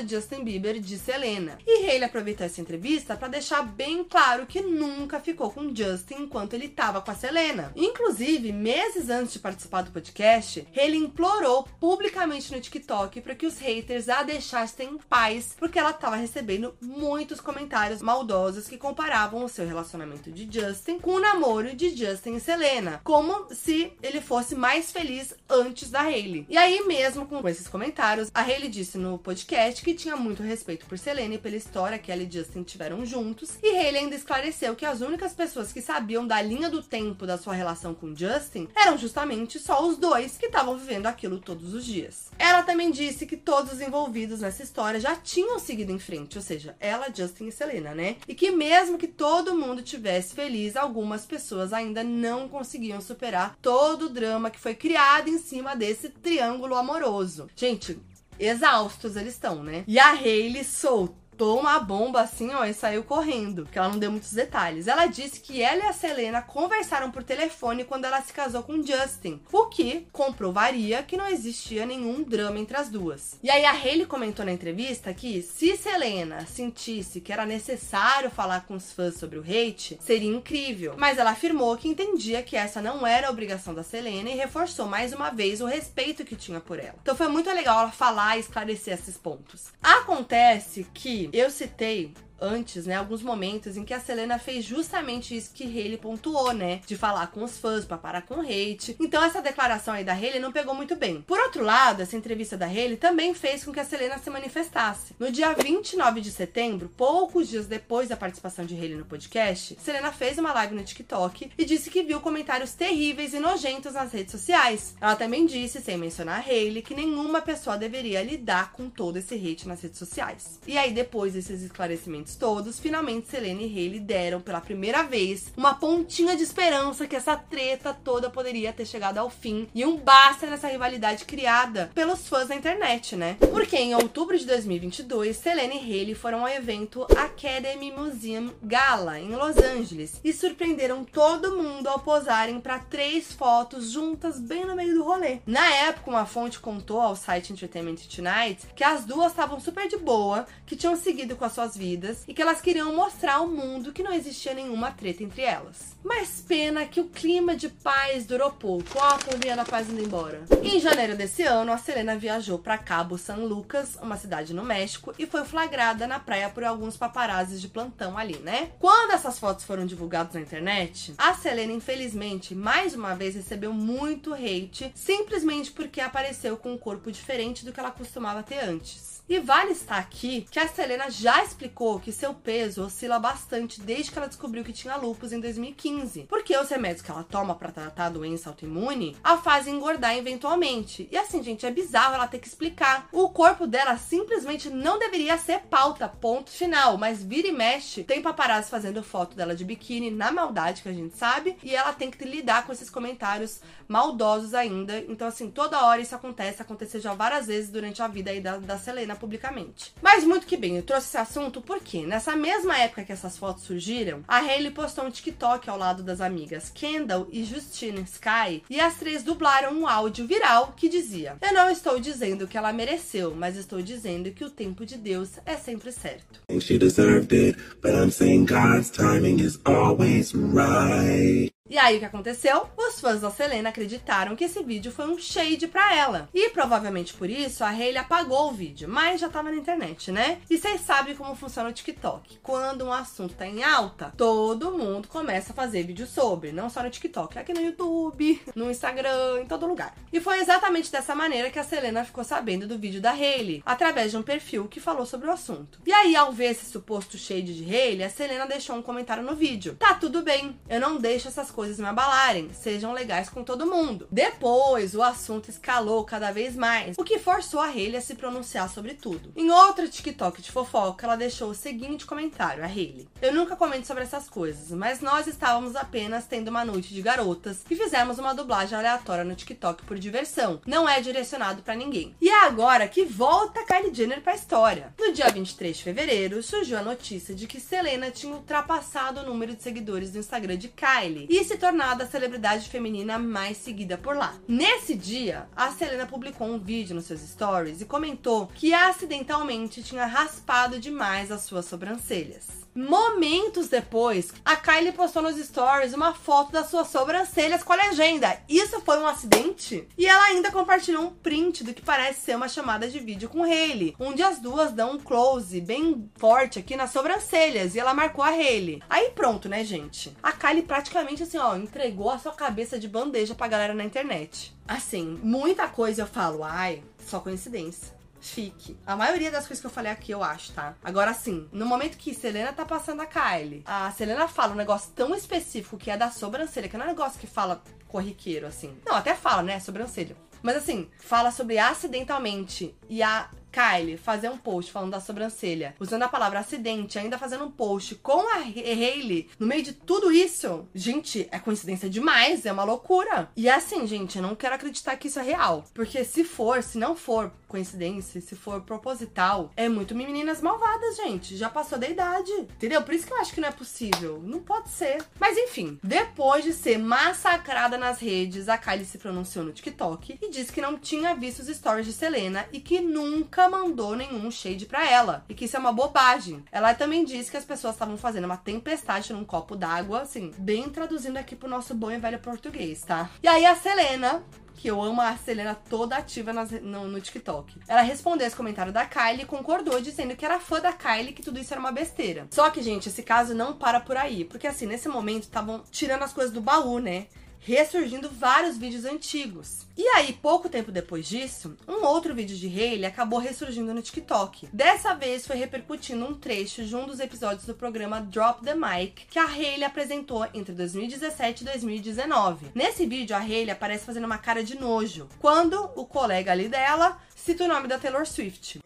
Justin 0.06 0.42
Bieber 0.42 0.80
de 0.80 0.98
Selena. 0.98 1.56
E 1.64 1.87
Hailey 1.87 2.04
aproveitou 2.04 2.44
essa 2.44 2.61
entrevista 2.61 3.16
para 3.16 3.28
deixar 3.28 3.62
bem 3.62 4.02
claro 4.02 4.44
que 4.44 4.61
nunca 4.61 5.20
ficou 5.20 5.52
com 5.52 5.72
Justin 5.72 6.22
enquanto 6.22 6.54
ele 6.54 6.66
estava 6.66 7.00
com 7.00 7.12
a 7.12 7.14
Selena. 7.14 7.72
Inclusive, 7.76 8.52
meses 8.52 9.09
antes 9.09 9.35
de 9.35 9.38
participar 9.38 9.82
do 9.82 9.92
podcast, 9.92 10.66
Hailey 10.76 10.98
implorou 10.98 11.68
publicamente 11.78 12.52
no 12.52 12.61
TikTok 12.61 13.20
para 13.20 13.35
que 13.37 13.46
os 13.46 13.59
haters 13.59 14.09
a 14.09 14.24
deixassem 14.24 14.88
em 14.88 14.98
paz, 14.98 15.54
porque 15.56 15.78
ela 15.78 15.90
estava 15.90 16.16
recebendo 16.16 16.74
muitos 16.80 17.40
comentários 17.40 18.02
maldosos 18.02 18.66
que 18.66 18.76
comparavam 18.76 19.44
o 19.44 19.48
seu 19.48 19.66
relacionamento 19.66 20.32
de 20.32 20.48
Justin 20.50 20.98
com 20.98 21.12
o 21.12 21.20
namoro 21.20 21.74
de 21.76 21.96
Justin 21.96 22.35
e 22.35 22.40
Selena, 22.40 23.00
como 23.04 23.46
se 23.54 23.92
ele 24.02 24.20
fosse 24.20 24.56
mais 24.56 24.90
feliz 24.90 25.35
antes 25.48 25.90
da 25.90 26.00
Hailey. 26.00 26.46
E 26.48 26.56
aí, 26.56 26.85
mesmo 26.87 27.26
com 27.26 27.48
esses 27.48 27.68
comentários, 27.68 28.30
a 28.35 28.40
Hailey 28.40 28.68
disse 28.68 28.98
no 28.98 29.18
podcast 29.27 29.83
que 29.83 29.93
tinha 29.93 30.15
muito 30.15 30.41
respeito 30.41 30.87
por 30.87 30.97
Selena 30.97 31.35
e 31.35 31.39
pela 31.39 31.57
história 31.57 31.99
que 31.99 32.12
ela 32.12 32.23
e 32.23 32.31
Justin 32.31 32.62
tiveram 32.62 33.05
juntos, 33.05 33.59
e 33.61 33.77
Hailey 33.77 34.05
ainda 34.05 34.15
esclareceu 34.15 34.77
que 34.77 34.87
as 34.87 35.01
únicas 35.01 35.33
pessoas 35.33 35.73
que 35.73 35.83
sabiam 35.83 36.25
da 36.25 36.41
linha 36.41 36.71
do 36.71 36.81
tempo 36.81 37.27
da 37.27 37.37
sua 37.37 37.53
relação 37.53 37.93
com 37.93 38.15
Justin 38.15 38.69
eram 38.73 38.97
justamente 38.97 39.59
só 39.59 39.85
os 39.85 39.97
dois 39.97 40.39
que 40.39 40.47
estavam 40.47 40.79
vivendo 40.79 41.09
aquilo 41.09 41.41
todos 41.41 41.75
os 41.75 41.85
dias. 41.85 42.31
Ela 42.39 42.62
também 42.62 42.93
disse 42.93 43.27
que 43.27 43.37
todos 43.37 43.73
os 43.73 43.81
envolvidos 43.81 44.43
nessa 44.43 44.62
história 44.62 45.01
já 45.01 45.17
tinham 45.17 45.59
seguido 45.59 45.91
em 45.91 45.99
frente, 45.99 46.39
ou 46.39 46.43
seja, 46.43 46.77
ela, 46.79 47.12
Justin 47.12 47.49
e 47.49 47.53
Selena, 47.53 47.97
né? 47.97 48.19
E 48.29 48.35
que 48.35 48.53
mesmo 48.53 48.97
que 48.97 49.09
todo 49.09 49.57
mundo 49.57 49.83
tivesse 49.83 50.37
feliz, 50.37 50.77
algumas 50.77 51.27
pessoas 51.27 51.73
ainda 51.73 52.05
não 52.05 52.49
conseguiam 52.49 53.01
superar 53.01 53.59
todo 53.61 54.07
o 54.07 54.09
drama 54.09 54.51
que 54.51 54.61
foi 54.61 54.77
criado 54.77 55.29
em 55.29 55.39
cima 55.39 55.75
desse 55.75 56.11
triângulo 56.11 56.77
amoroso. 56.77 57.49
Gente, 57.57 57.99
exaustos 58.38 59.16
eles 59.16 59.35
estão, 59.35 59.62
né? 59.62 59.85
E 59.87 59.99
a 59.99 60.12
Hailey 60.12 60.64
soltou 60.64 61.26
soltou 61.37 61.61
uma 61.61 61.79
bomba 61.79 62.22
assim, 62.22 62.55
ó, 62.55 62.64
e 62.64 62.72
saiu 62.72 63.05
correndo, 63.05 63.64
porque 63.64 63.79
ela 63.79 63.90
não 63.90 63.99
deu 63.99 64.11
muitos 64.11 64.33
detalhes. 64.33 64.88
Ela 64.88 65.05
disse 65.05 65.40
que 65.40 65.62
ela 65.62 65.85
e 65.85 65.87
a 65.87 65.92
Selena 65.92 66.40
conversaram 66.40 67.11
por 67.11 67.22
telefone 67.22 67.85
quando 67.85 68.07
ela 68.07 68.22
se 68.22 68.33
casou 68.33 68.62
com 68.62 68.83
Justin, 68.83 69.40
o 69.53 69.66
que 69.66 70.07
comprovaria 70.11 71.03
que 71.03 71.16
não 71.16 71.29
existia 71.29 71.85
nenhum 71.85 72.22
drama 72.22 72.59
entre 72.59 72.77
as 72.77 72.88
duas. 72.88 73.38
E 73.42 73.51
aí 73.51 73.66
a 73.66 73.72
Hailey 73.72 74.07
comentou 74.07 74.46
na 74.46 74.53
entrevista 74.53 75.12
que 75.12 75.42
se 75.42 75.77
Selena 75.77 76.46
sentisse 76.46 77.20
que 77.20 77.33
era 77.33 77.44
necessário 77.44 78.31
falar 78.31 78.64
com 78.66 78.75
os 78.75 78.92
fãs 78.92 79.18
sobre 79.18 79.38
o 79.38 79.42
hate, 79.42 79.99
seria 80.01 80.35
incrível. 80.35 80.94
Mas 80.96 81.18
ela 81.18 81.33
afirmou 81.33 81.77
que 81.77 81.88
entendia 81.88 82.42
que 82.42 82.57
essa 82.57 82.81
não 82.81 83.07
era 83.07 83.29
a 83.29 83.31
obrigação 83.31 83.75
da 83.75 83.83
Selena 83.83 84.31
e 84.31 84.37
reforçou 84.37 84.87
mais 84.87 85.12
uma 85.12 85.29
vez 85.29 85.61
o 85.61 85.66
respeito 85.66 86.25
que 86.25 86.35
tinha 86.35 86.61
por 86.61 86.79
ela. 86.79 86.96
Então 87.03 87.14
foi 87.14 87.29
muito 87.29 87.51
legal 87.51 87.81
ela 87.81 87.92
falar 87.92 88.38
e 88.38 88.40
esclarecer 88.40 88.94
esses 88.94 89.18
pontos. 89.18 89.66
Acontece 89.83 90.87
que 90.94 91.26
eu 91.33 91.51
citei 91.51 92.12
antes, 92.40 92.87
né, 92.87 92.96
alguns 92.96 93.22
momentos 93.22 93.77
em 93.77 93.85
que 93.85 93.94
a 93.94 94.01
Selena 94.01 94.38
fez 94.38 94.64
justamente 94.64 95.37
isso 95.37 95.53
que 95.55 95.64
Hailey 95.64 95.96
pontuou, 95.96 96.53
né, 96.53 96.81
de 96.87 96.96
falar 96.96 97.29
com 97.29 97.42
os 97.42 97.59
fãs 97.59 97.85
para 97.85 97.96
parar 97.96 98.22
com 98.22 98.37
o 98.37 98.40
hate. 98.40 98.96
Então 99.01 99.22
essa 99.22 99.40
declaração 99.40 99.94
aí 99.94 100.05
da 100.05 100.12
Hailey 100.12 100.40
não 100.40 100.53
pegou 100.53 100.75
muito 100.75 100.96
bem. 100.96 101.22
Por 101.22 101.38
outro 101.38 101.64
lado, 101.64 102.03
essa 102.03 102.16
entrevista 102.16 102.57
da 102.57 102.66
Hailey 102.66 102.96
também 102.96 103.35
fez 103.35 103.64
com 103.64 103.72
que 103.72 103.81
a 103.81 103.85
Selena 103.85 104.18
se 104.18 104.31
manifestasse. 104.31 105.14
No 105.18 105.31
dia 105.31 105.53
29 105.55 106.20
de 106.20 106.31
setembro, 106.31 106.90
poucos 106.96 107.49
dias 107.49 107.66
depois 107.66 108.09
da 108.09 108.16
participação 108.16 108.64
de 108.64 108.75
Hailey 108.75 108.96
no 108.96 109.05
podcast, 109.05 109.77
Selena 109.83 110.12
fez 110.12 110.38
uma 110.38 110.53
live 110.53 110.75
no 110.75 110.85
TikTok 110.85 111.51
e 111.57 111.64
disse 111.64 111.90
que 111.90 112.03
viu 112.03 112.20
comentários 112.20 112.72
terríveis 112.72 113.35
e 113.35 113.40
nojentos 113.40 113.94
nas 113.94 114.12
redes 114.12 114.33
sociais. 114.33 114.94
Ela 115.01 115.16
também 115.16 115.46
disse, 115.46 115.81
sem 115.81 115.96
mencionar 115.96 116.40
a 116.40 116.51
Hailey, 116.51 116.83
que 116.83 116.94
nenhuma 116.94 117.40
pessoa 117.40 117.79
deveria 117.79 118.22
lidar 118.22 118.72
com 118.72 118.88
todo 118.90 119.16
esse 119.16 119.35
hate 119.35 119.68
nas 119.68 119.81
redes 119.81 119.99
sociais. 119.99 120.61
E 120.66 120.77
aí 120.77 120.92
depois 120.92 121.35
desses 121.35 121.62
esclarecimentos 121.62 122.26
todos, 122.35 122.81
finalmente 122.81 123.29
Selena 123.29 123.62
e 123.62 123.67
Hailey 123.67 124.01
deram 124.01 124.41
pela 124.41 124.61
primeira 124.61 125.03
vez 125.03 125.53
uma 125.57 125.75
pontinha 125.75 126.37
de 126.37 126.43
esperança 126.43 127.07
que 127.07 127.15
essa 127.15 127.37
treta 127.37 127.95
toda 127.95 128.31
poderia 128.31 128.73
ter 128.73 128.87
chegado 128.87 129.19
ao 129.19 129.31
fim 129.31 129.69
e 129.75 129.85
um 129.85 129.97
basta 129.97 130.47
nessa 130.47 130.69
rivalidade 130.69 131.25
criada 131.25 131.91
pelos 131.95 132.27
fãs 132.29 132.49
da 132.49 132.55
internet, 132.55 133.15
né? 133.15 133.37
Porque 133.51 133.77
em 133.77 133.95
outubro 133.95 134.39
de 134.39 134.47
2022, 134.47 135.37
Selena 135.37 135.75
e 135.75 135.79
Hailey 135.79 136.15
foram 136.15 136.41
ao 136.41 136.49
evento 136.49 137.07
Academy 137.17 137.93
Museum 137.93 138.53
Gala 138.62 139.21
em 139.21 139.37
Los 139.37 139.57
Angeles 139.59 140.21
e 140.25 140.33
surpreenderam 140.33 141.05
todo 141.05 141.57
mundo 141.57 141.87
ao 141.87 142.01
posarem 142.01 142.61
para 142.61 142.79
três 142.79 143.33
fotos 143.33 143.91
juntas 143.91 144.41
bem 144.41 144.65
no 144.65 144.75
meio 144.75 144.95
do 144.95 145.05
rolê. 145.05 145.41
Na 145.47 145.67
época, 145.75 146.11
uma 146.11 146.27
fonte 146.27 146.59
contou 146.59 147.01
ao 147.01 147.15
site 147.15 147.53
Entertainment 147.53 147.97
Tonight 148.15 148.67
que 148.75 148.85
as 148.85 149.05
duas 149.05 149.33
estavam 149.33 149.61
super 149.61 149.89
de 149.89 149.97
boa, 149.97 150.47
que 150.65 150.77
tinham 150.77 150.97
seguido 150.97 151.37
com 151.37 151.45
as 151.45 151.53
suas 151.53 151.77
vidas 151.77 152.15
e 152.26 152.35
que 152.35 152.42
elas 152.42 152.61
queriam 152.61 152.94
mostrar 152.94 153.37
ao 153.37 153.48
mundo 153.48 153.92
que 153.92 154.02
não 154.02 154.12
existia 154.12 154.55
nenhuma 154.55 154.90
treta 154.90 155.22
entre 155.22 155.42
elas. 155.42 155.96
Mas 156.05 156.44
pena 156.46 156.87
que 156.87 157.00
o 157.00 157.09
clima 157.09 157.57
de 157.57 157.68
paz 157.68 158.26
durou 158.26 158.50
pouco. 158.52 158.98
Ó, 158.98 159.18
vendo 159.42 159.61
a 159.61 159.64
paz 159.64 159.88
indo 159.88 160.02
embora. 160.02 160.44
Em 160.62 160.81
janeiro 160.81 161.16
desse 161.16 161.42
ano, 161.42 161.72
a 161.72 161.79
Selena 161.79 162.16
viajou 162.16 162.59
para 162.59 162.79
Cabo 162.79 163.18
San 163.18 163.37
Lucas, 163.37 163.96
uma 164.00 164.16
cidade 164.16 164.55
no 164.55 164.64
México, 164.64 165.14
e 165.18 165.26
foi 165.26 165.44
flagrada 165.44 166.07
na 166.07 166.20
praia 166.20 166.48
por 166.48 166.64
alguns 166.64 166.96
paparazzis 166.96 167.61
de 167.61 167.68
plantão 167.68 168.16
ali, 168.16 168.38
né? 168.38 168.70
Quando 168.79 169.12
essas 169.12 169.38
fotos 169.38 169.64
foram 169.64 169.87
divulgadas 169.87 170.35
na 170.35 170.40
internet, 170.40 171.14
a 171.18 171.35
Selena, 171.35 171.72
infelizmente, 171.72 172.55
mais 172.55 172.94
uma 172.94 173.14
vez 173.14 173.35
recebeu 173.35 173.72
muito 173.72 174.35
hate, 174.35 174.92
simplesmente 174.94 175.70
porque 175.72 176.00
apareceu 176.00 176.57
com 176.57 176.72
um 176.72 176.79
corpo 176.79 177.11
diferente 177.11 177.64
do 177.64 177.72
que 177.72 177.81
ela 177.81 177.90
costumava 177.90 178.42
ter 178.42 178.61
antes. 178.61 179.16
E 179.29 179.40
vale 179.40 179.72
estar 179.72 179.96
aqui 179.96 180.46
que 180.52 180.59
a 180.61 180.68
Selena 180.68 181.11
já 181.11 181.42
explicou 181.42 181.98
que 182.07 182.12
seu 182.12 182.33
peso 182.33 182.85
oscila 182.85 183.19
bastante 183.19 183.81
desde 183.81 184.12
que 184.12 184.16
ela 184.16 184.29
descobriu 184.29 184.62
que 184.62 184.73
tinha 184.73 184.95
lupus 184.95 185.33
em 185.33 185.40
2015. 185.40 186.27
Porque 186.29 186.57
os 186.57 186.69
remédios 186.69 187.03
que 187.03 187.11
ela 187.11 187.25
toma 187.25 187.57
para 187.57 187.73
tratar 187.73 188.07
a 188.07 188.11
doença 188.11 188.49
autoimune 188.49 189.16
a 189.25 189.38
fazem 189.38 189.75
engordar 189.75 190.16
eventualmente. 190.16 191.09
E 191.11 191.19
assim, 191.19 191.42
gente, 191.42 191.66
é 191.66 191.71
bizarro 191.73 192.14
ela 192.14 192.29
ter 192.29 192.38
que 192.38 192.47
explicar. 192.47 193.09
O 193.11 193.29
corpo 193.31 193.66
dela 193.66 193.99
simplesmente 193.99 194.71
não 194.71 195.01
deveria 195.01 195.37
ser 195.37 195.62
pauta, 195.62 196.07
ponto 196.07 196.49
final. 196.49 196.97
Mas 196.97 197.25
vira 197.25 197.49
e 197.49 197.53
mexe, 197.53 198.05
tem 198.05 198.23
paparazzi 198.23 198.71
fazendo 198.71 199.03
foto 199.03 199.35
dela 199.35 199.57
de 199.57 199.64
biquíni 199.64 200.09
na 200.09 200.31
maldade, 200.31 200.83
que 200.83 200.88
a 200.88 200.95
gente 200.95 201.16
sabe. 201.16 201.57
E 201.61 201.75
ela 201.75 201.92
tem 201.92 202.09
que 202.09 202.25
lidar 202.25 202.66
com 202.66 202.73
esses 202.73 202.88
comentários 202.88 203.61
maldosos 203.88 204.55
ainda. 204.55 204.97
Então, 205.09 205.27
assim, 205.27 205.51
toda 205.51 205.85
hora 205.85 206.01
isso 206.01 206.14
acontece. 206.14 206.62
Aconteceu 206.62 207.01
já 207.01 207.14
várias 207.14 207.49
vezes 207.49 207.69
durante 207.69 208.01
a 208.01 208.07
vida 208.07 208.31
aí 208.31 208.40
da, 208.40 208.59
da 208.59 208.79
Selena 208.79 209.16
publicamente. 209.16 209.92
Mas 210.01 210.23
muito 210.23 210.47
que 210.47 210.57
bem, 210.57 210.77
eu 210.77 210.85
trouxe 210.85 211.09
esse 211.09 211.16
assunto 211.16 211.61
porque 211.61 211.95
nessa 212.04 212.35
mesma 212.35 212.76
época 212.76 213.04
que 213.04 213.12
essas 213.12 213.38
fotos 213.38 213.62
surgiram, 213.62 214.24
a 214.26 214.38
Hailey 214.38 214.72
postou 214.72 215.04
um 215.04 215.11
TikTok 215.11 215.70
ao 215.70 215.78
lado 215.78 216.02
das 216.02 216.20
amigas 216.20 216.70
Kendall 216.74 217.28
e 217.30 217.44
Justine 217.44 218.02
Sky 218.02 218.62
e 218.68 218.80
as 218.80 218.96
três 218.96 219.22
dublaram 219.22 219.72
um 219.72 219.87
áudio 219.87 220.26
viral 220.26 220.74
que 220.76 220.88
dizia: 220.88 221.37
Eu 221.40 221.54
não 221.54 221.70
estou 221.70 221.98
dizendo 222.00 222.46
que 222.46 222.59
ela 222.59 222.72
mereceu, 222.72 223.35
mas 223.35 223.56
estou 223.56 223.80
dizendo 223.80 224.30
que 224.32 224.44
o 224.44 224.50
tempo 224.50 224.85
de 224.85 224.96
Deus 224.96 225.38
é 225.46 225.56
sempre 225.56 225.92
certo. 225.92 226.40
She 226.61 226.78
deserved 226.78 227.32
it, 227.32 227.56
but 227.80 227.92
I'm 227.92 228.11
saying 228.11 228.46
God's 228.46 228.90
timing 228.90 229.40
is 229.40 229.59
always 229.64 230.35
right. 230.35 231.56
E 231.68 231.76
aí 231.76 231.96
o 231.96 231.98
que 231.98 232.05
aconteceu? 232.05 232.68
Os 232.76 233.00
fãs 233.00 233.20
da 233.20 233.31
Selena 233.31 233.70
acreditaram 233.70 234.37
que 234.37 234.44
esse 234.44 234.62
vídeo 234.62 234.92
foi 234.92 235.09
um 235.09 235.18
shade 235.18 235.66
pra 235.66 235.94
ela. 235.96 236.29
E 236.33 236.50
provavelmente 236.50 237.12
por 237.14 237.29
isso 237.29 237.64
a 237.64 237.68
Hailey 237.68 237.98
apagou 237.98 238.48
o 238.48 238.52
vídeo, 238.52 238.88
mas 238.88 239.20
já 239.20 239.29
tava 239.29 239.50
na 239.50 239.57
internet, 239.57 240.12
né? 240.12 240.38
E 240.48 240.59
vocês 240.59 240.81
sabem 240.81 241.16
como 241.16 241.35
funciona 241.35 241.68
o 241.68 241.72
TikTok. 241.72 242.38
Quando 242.42 242.85
um 242.85 242.92
assunto 242.92 243.35
tá 243.35 243.46
em 243.46 243.64
alta, 243.64 244.12
todo 244.16 244.70
mundo 244.70 245.09
começa 245.09 245.52
a 245.52 245.57
fazer 245.57 245.83
vídeo 245.83 246.07
sobre, 246.07 246.52
não 246.52 246.70
só 246.70 246.83
no 246.83 246.90
TikTok, 246.90 247.37
aqui 247.38 247.52
no 247.52 247.61
YouTube, 247.61 248.40
no 248.55 248.70
Instagram, 248.70 249.40
em 249.42 249.46
todo 249.46 249.66
lugar. 249.66 249.94
E 250.12 250.20
foi 250.20 250.38
exatamente 250.38 250.92
dessa 250.92 251.14
maneira 251.14 251.50
que 251.50 251.59
a 251.59 251.64
Selena 251.64 252.05
ficou 252.05 252.22
sabendo 252.22 252.68
do 252.68 252.79
vídeo 252.79 253.00
da 253.00 253.11
Hailey, 253.11 253.62
através 253.66 254.12
de 254.12 254.16
um 254.16 254.22
perfil 254.22 254.68
que 254.68 254.79
falou 254.79 255.05
sobre 255.05 255.26
o 255.26 255.33
assunto. 255.33 255.81
E 255.85 255.92
aí, 255.92 256.14
ao 256.14 256.33
ver 256.33 256.52
esse 256.52 256.66
suposto 256.66 257.18
shade 257.18 257.55
de 257.57 257.64
Hailey, 257.64 258.05
a 258.05 258.11
Selena 258.11 258.46
deixou 258.46 258.76
um 258.76 258.83
comentário 258.83 259.22
no 259.22 259.35
vídeo. 259.35 259.74
Tá 259.79 259.94
tudo 259.94 260.22
bem, 260.22 260.59
eu 260.68 260.81
não 260.81 260.98
deixo 260.98 261.26
essas 261.26 261.50
coisas 261.57 261.79
me 261.79 261.87
abalarem, 261.87 262.51
sejam 262.53 262.92
legais 262.92 263.31
com 263.31 263.42
todo 263.42 263.64
mundo. 263.64 264.07
Depois, 264.12 264.95
o 264.95 265.03
assunto 265.03 265.49
escalou 265.49 266.05
cada 266.05 266.31
vez 266.31 266.55
mais, 266.55 266.99
o 266.99 267.03
que 267.03 267.19
forçou 267.19 267.61
a 267.61 267.69
Hailey 267.69 267.97
a 267.97 268.01
se 268.03 268.14
pronunciar 268.14 268.69
sobre 268.69 268.92
tudo. 268.92 269.33
Em 269.35 269.51
outro 269.51 269.88
TikTok 269.88 270.42
de 270.42 270.53
fofoca, 270.53 271.07
ela 271.07 271.16
deixou 271.16 271.49
o 271.49 271.55
seguinte 271.55 272.05
comentário, 272.05 272.62
a 272.62 272.66
Hailey. 272.66 273.09
Eu 273.23 273.33
nunca 273.33 273.57
comento 273.57 273.87
sobre 273.87 274.03
essas 274.03 274.29
coisas, 274.29 274.71
mas 274.71 275.01
nós 275.01 275.27
estávamos 275.27 275.75
apenas 275.75 276.27
tendo 276.27 276.49
uma 276.49 276.62
noite 276.62 276.92
de 276.92 277.01
garotas 277.01 277.64
e 277.71 277.75
fizemos 277.75 278.19
uma 278.19 278.35
dublagem 278.35 278.77
aleatória 278.77 279.25
no 279.25 279.35
TikTok 279.35 279.83
por 279.85 279.99
diversão. 279.99 280.61
Não 280.66 280.87
é 280.87 281.01
direcionado 281.01 281.62
para 281.62 281.75
ninguém. 281.75 282.14
E 282.21 282.29
é 282.29 282.45
agora 282.45 282.87
que 282.87 283.07
volta 283.07 283.64
Kylie 283.64 283.95
Jenner 283.95 284.21
pra 284.21 284.35
história. 284.35 284.92
No 284.99 285.11
dia 285.11 285.31
23 285.31 285.75
de 285.75 285.83
fevereiro, 285.83 286.42
surgiu 286.42 286.77
a 286.77 286.83
notícia 286.83 287.35
de 287.35 287.47
que 287.47 287.59
Selena 287.59 288.11
tinha 288.11 288.35
ultrapassado 288.35 289.21
o 289.21 289.25
número 289.25 289.57
de 289.57 289.62
seguidores 289.62 290.11
do 290.11 290.19
Instagram 290.19 290.59
de 290.59 290.69
Kylie 290.69 291.27
e 291.31 291.45
se 291.46 291.56
tornado 291.56 292.02
a 292.02 292.06
celebridade 292.06 292.68
feminina 292.68 293.18
mais 293.18 293.56
seguida 293.56 293.96
por 293.96 294.16
lá. 294.16 294.35
Nesse 294.48 294.94
dia, 294.94 295.48
a 295.54 295.70
Selena 295.70 296.04
publicou 296.04 296.48
um 296.48 296.59
vídeo 296.59 296.94
nos 296.94 297.04
seus 297.04 297.20
stories 297.20 297.80
e 297.80 297.85
comentou 297.85 298.48
que 298.48 298.74
acidentalmente 298.74 299.82
tinha 299.82 300.06
raspado 300.06 300.78
demais 300.78 301.30
as 301.30 301.42
suas 301.42 301.64
sobrancelhas. 301.66 302.65
Momentos 302.77 303.69
depois, 303.69 304.35
a 304.45 304.55
Kylie 304.55 304.93
postou 304.93 305.23
nos 305.23 305.39
stories 305.39 305.95
uma 305.95 306.12
foto 306.12 306.53
das 306.53 306.69
suas 306.69 306.89
sobrancelhas 306.89 307.62
com 307.62 307.73
a 307.73 307.77
legenda: 307.77 308.39
Isso 308.47 308.83
foi 308.83 308.99
um 308.99 309.07
acidente? 309.07 309.89
E 309.97 310.07
ela 310.07 310.27
ainda 310.27 310.53
compartilhou 310.53 311.05
um 311.05 311.11
print 311.11 311.65
do 311.65 311.73
que 311.73 311.81
parece 311.81 312.21
ser 312.21 312.37
uma 312.37 312.51
chamada 312.51 312.87
de 312.87 312.99
vídeo 313.01 313.31
com 313.31 313.43
Hailey, 313.43 313.97
onde 313.99 314.23
as 314.23 314.39
duas 314.41 314.73
dão 314.73 314.93
um 314.93 314.99
close 314.99 315.59
bem 315.59 316.11
forte 316.17 316.59
aqui 316.59 316.77
nas 316.77 316.91
sobrancelhas 316.91 317.75
e 317.75 317.79
ela 317.79 317.95
marcou 317.95 318.23
a 318.23 318.29
Hailey. 318.29 318.83
Aí 318.91 319.09
pronto, 319.15 319.49
né, 319.49 319.65
gente? 319.65 320.15
A 320.23 320.33
Kylie 320.33 320.62
praticamente 320.62 321.23
assim, 321.23 321.39
ó, 321.39 321.57
entregou 321.57 322.11
a 322.11 322.19
sua 322.19 322.33
cabeça 322.33 322.79
de 322.79 322.87
bandeja 322.87 323.35
pra 323.35 323.49
galera 323.49 323.73
na 323.73 323.85
internet. 323.85 324.55
Assim, 324.69 325.19
muita 325.23 325.67
coisa 325.67 326.03
eu 326.03 326.07
falo, 326.07 326.45
ai, 326.45 326.83
só 326.99 327.21
coincidência 327.21 327.95
fique. 328.20 328.76
A 328.87 328.96
maioria 328.96 329.31
das 329.31 329.46
coisas 329.46 329.61
que 329.61 329.66
eu 329.66 329.70
falei 329.70 329.90
aqui, 329.90 330.12
eu 330.12 330.22
acho, 330.22 330.52
tá? 330.52 330.74
Agora, 330.83 331.12
sim, 331.14 331.48
no 331.52 331.66
momento 331.66 331.96
que 331.96 332.14
Selena 332.14 332.52
tá 332.52 332.64
passando 332.64 333.00
a 333.00 333.07
Kylie, 333.07 333.62
a 333.64 333.90
Selena 333.92 334.29
fala 334.29 334.52
um 334.52 334.57
negócio 334.57 334.92
tão 334.94 335.14
específico 335.14 335.76
que 335.76 335.90
é 335.90 335.96
da 335.96 336.11
sobrancelha, 336.11 336.68
que 336.68 336.76
não 336.76 336.85
é 336.85 336.88
um 336.88 336.92
negócio 336.92 337.20
que 337.20 337.26
fala 337.26 337.62
corriqueiro, 337.88 338.46
assim. 338.46 338.76
Não, 338.85 338.94
até 338.94 339.14
fala, 339.14 339.42
né? 339.42 339.59
Sobrancelha. 339.61 340.16
Mas 340.42 340.57
assim, 340.57 340.88
fala 340.98 341.31
sobre 341.31 341.59
acidentalmente 341.59 342.74
e 342.88 343.02
a 343.02 343.29
Kylie 343.50 343.96
fazer 343.96 344.29
um 344.29 344.37
post 344.37 344.70
falando 344.70 344.90
da 344.90 345.00
sobrancelha, 345.00 345.74
usando 345.81 346.02
a 346.02 346.09
palavra 346.09 346.38
acidente, 346.38 346.98
ainda 346.98 347.16
fazendo 347.16 347.44
um 347.44 347.50
post 347.50 347.94
com 347.96 348.20
a 348.29 348.40
Hailey 348.40 349.31
no 349.38 349.46
meio 349.46 349.62
de 349.62 349.72
tudo 349.72 350.12
isso, 350.12 350.68
gente, 350.74 351.26
é 351.31 351.38
coincidência 351.38 351.88
demais, 351.88 352.44
é 352.44 352.52
uma 352.52 352.64
loucura. 352.64 353.31
E 353.35 353.48
assim, 353.48 353.87
gente, 353.87 354.18
eu 354.18 354.22
não 354.22 354.35
quero 354.35 354.55
acreditar 354.55 354.96
que 354.96 355.09
isso 355.09 355.18
é 355.18 355.22
real. 355.22 355.64
Porque 355.72 356.05
se 356.05 356.22
for, 356.22 356.62
se 356.62 356.76
não 356.76 356.94
for 356.94 357.33
coincidência, 357.57 358.21
se 358.21 358.37
for 358.37 358.61
proposital, 358.61 359.51
é 359.57 359.66
muito 359.66 359.95
meninas 359.95 360.42
malvadas, 360.42 360.97
gente. 360.97 361.38
Já 361.38 361.49
passou 361.49 361.79
da 361.79 361.88
idade. 361.88 362.31
Entendeu? 362.33 362.83
Por 362.83 362.92
isso 362.92 363.07
que 363.07 363.14
eu 363.14 363.19
acho 363.19 363.33
que 363.33 363.40
não 363.40 363.49
é 363.49 363.53
possível. 363.53 364.21
Não 364.23 364.40
pode 364.40 364.69
ser. 364.69 365.03
Mas 365.19 365.38
enfim, 365.38 365.79
depois 365.83 366.45
de 366.45 366.53
ser 366.53 366.79
massacrada 366.79 367.79
nas 367.79 367.99
redes, 367.99 368.51
a 368.51 368.59
Kylie 368.59 368.85
se 368.85 368.99
pronunciou 368.99 369.42
no 369.42 369.53
TikTok 369.53 370.19
e 370.21 370.31
disse 370.31 370.53
que 370.53 370.61
não 370.61 370.79
tinha 370.79 371.14
visto 371.14 371.40
os 371.40 371.49
stories 371.49 371.87
de 371.87 371.95
Selena 371.95 372.45
e 372.53 372.61
que 372.61 372.79
nunca 372.79 373.49
mandou 373.49 373.97
nenhum 373.97 374.31
shade 374.31 374.66
pra 374.66 374.87
ela. 374.87 375.25
E 375.27 375.35
que 375.35 375.47
isso 375.47 375.57
é 375.57 375.59
uma 375.59 375.73
bobagem. 375.73 376.45
Ela 376.53 376.75
também 376.75 377.07
disse 377.07 377.31
que 377.31 377.38
as 377.38 377.45
pessoas 377.47 377.75
estavam 377.75 377.97
fazendo 377.97 378.27
uma 378.27 378.37
tempestade 378.37 379.14
num 379.14 379.25
copo 379.25 379.57
d'água, 379.57 380.03
assim, 380.03 380.31
bem 380.37 380.69
traduzindo 380.69 381.16
aqui 381.16 381.35
pro 381.35 381.49
nosso 381.49 381.75
bom 381.75 381.90
e 381.90 381.97
velho 381.97 382.19
português, 382.19 382.83
tá? 382.83 383.09
E 383.23 383.29
aí 383.29 383.47
a 383.47 383.57
Selena 383.57 384.23
que 384.57 384.69
eu 384.69 384.83
amo 384.83 385.01
a 385.01 385.16
Selena 385.16 385.55
toda 385.55 385.97
ativa 385.97 386.33
nas, 386.33 386.51
no, 386.51 386.88
no, 386.88 387.01
TikTok. 387.01 387.61
Ela 387.69 387.83
respondeu 387.83 388.27
esse 388.27 388.35
comentário 388.35 388.73
da 388.73 388.87
Kylie 388.87 389.23
e 389.23 389.27
concordou, 389.27 389.81
dizendo 389.81 390.16
que 390.16 390.25
era 390.25 390.40
fã 390.40 390.61
da 390.61 390.73
Kylie 390.73 391.12
que 391.12 391.23
tudo 391.23 391.38
isso 391.38 391.53
era 391.53 391.61
uma 391.61 391.71
besteira. 391.71 392.27
Só 392.31 392.49
que, 392.51 392.62
gente, 392.62 392.88
esse 392.88 393.03
caso 393.03 393.35
não 393.35 393.53
para 393.53 393.79
por 393.81 393.97
aí. 393.97 394.25
Porque, 394.25 394.47
assim, 394.47 394.66
nesse 394.66 394.88
momento 394.88 395.25
estavam 395.25 395.62
tirando 395.71 396.03
as 396.03 396.12
coisas 396.12 396.33
do 396.33 396.40
baú, 396.40 396.79
né? 396.79 397.07
Ressurgindo 397.46 398.11
vários 398.11 398.59
vídeos 398.59 398.85
antigos. 398.85 399.66
E 399.76 399.87
aí, 399.88 400.12
pouco 400.14 400.48
tempo 400.48 400.72
depois 400.72 401.06
disso, 401.06 401.56
um 401.68 401.85
outro 401.85 402.12
vídeo 402.12 402.37
de 402.37 402.48
Hailey 402.48 402.87
acabou 402.87 403.20
ressurgindo 403.20 403.72
no 403.72 403.80
TikTok. 403.80 404.48
Dessa 404.52 404.94
vez 404.94 405.24
foi 405.24 405.37
repercutindo 405.37 406.04
um 406.04 406.14
trecho 406.14 406.64
de 406.64 406.74
um 406.74 406.87
dos 406.87 406.98
episódios 406.98 407.46
do 407.46 407.54
programa 407.54 408.00
Drop 408.00 408.44
the 408.44 408.54
Mic 408.54 409.06
que 409.09 409.18
a 409.18 409.26
Hailey 409.26 409.64
apresentou 409.64 410.26
entre 410.35 410.54
2017 410.54 411.42
e 411.42 411.44
2019. 411.44 412.50
Nesse 412.52 412.85
vídeo, 412.85 413.14
a 413.14 413.20
Hailey 413.20 413.50
aparece 413.50 413.85
fazendo 413.85 414.06
uma 414.06 414.18
cara 414.18 414.42
de 414.42 414.59
nojo, 414.59 415.09
quando 415.20 415.70
o 415.76 415.87
colega 415.87 416.32
ali 416.32 416.48
dela 416.48 417.00
cita 417.14 417.44
o 417.44 417.48
nome 417.48 417.68
da 417.68 417.78
Taylor 417.78 418.06
Swift. 418.06 418.61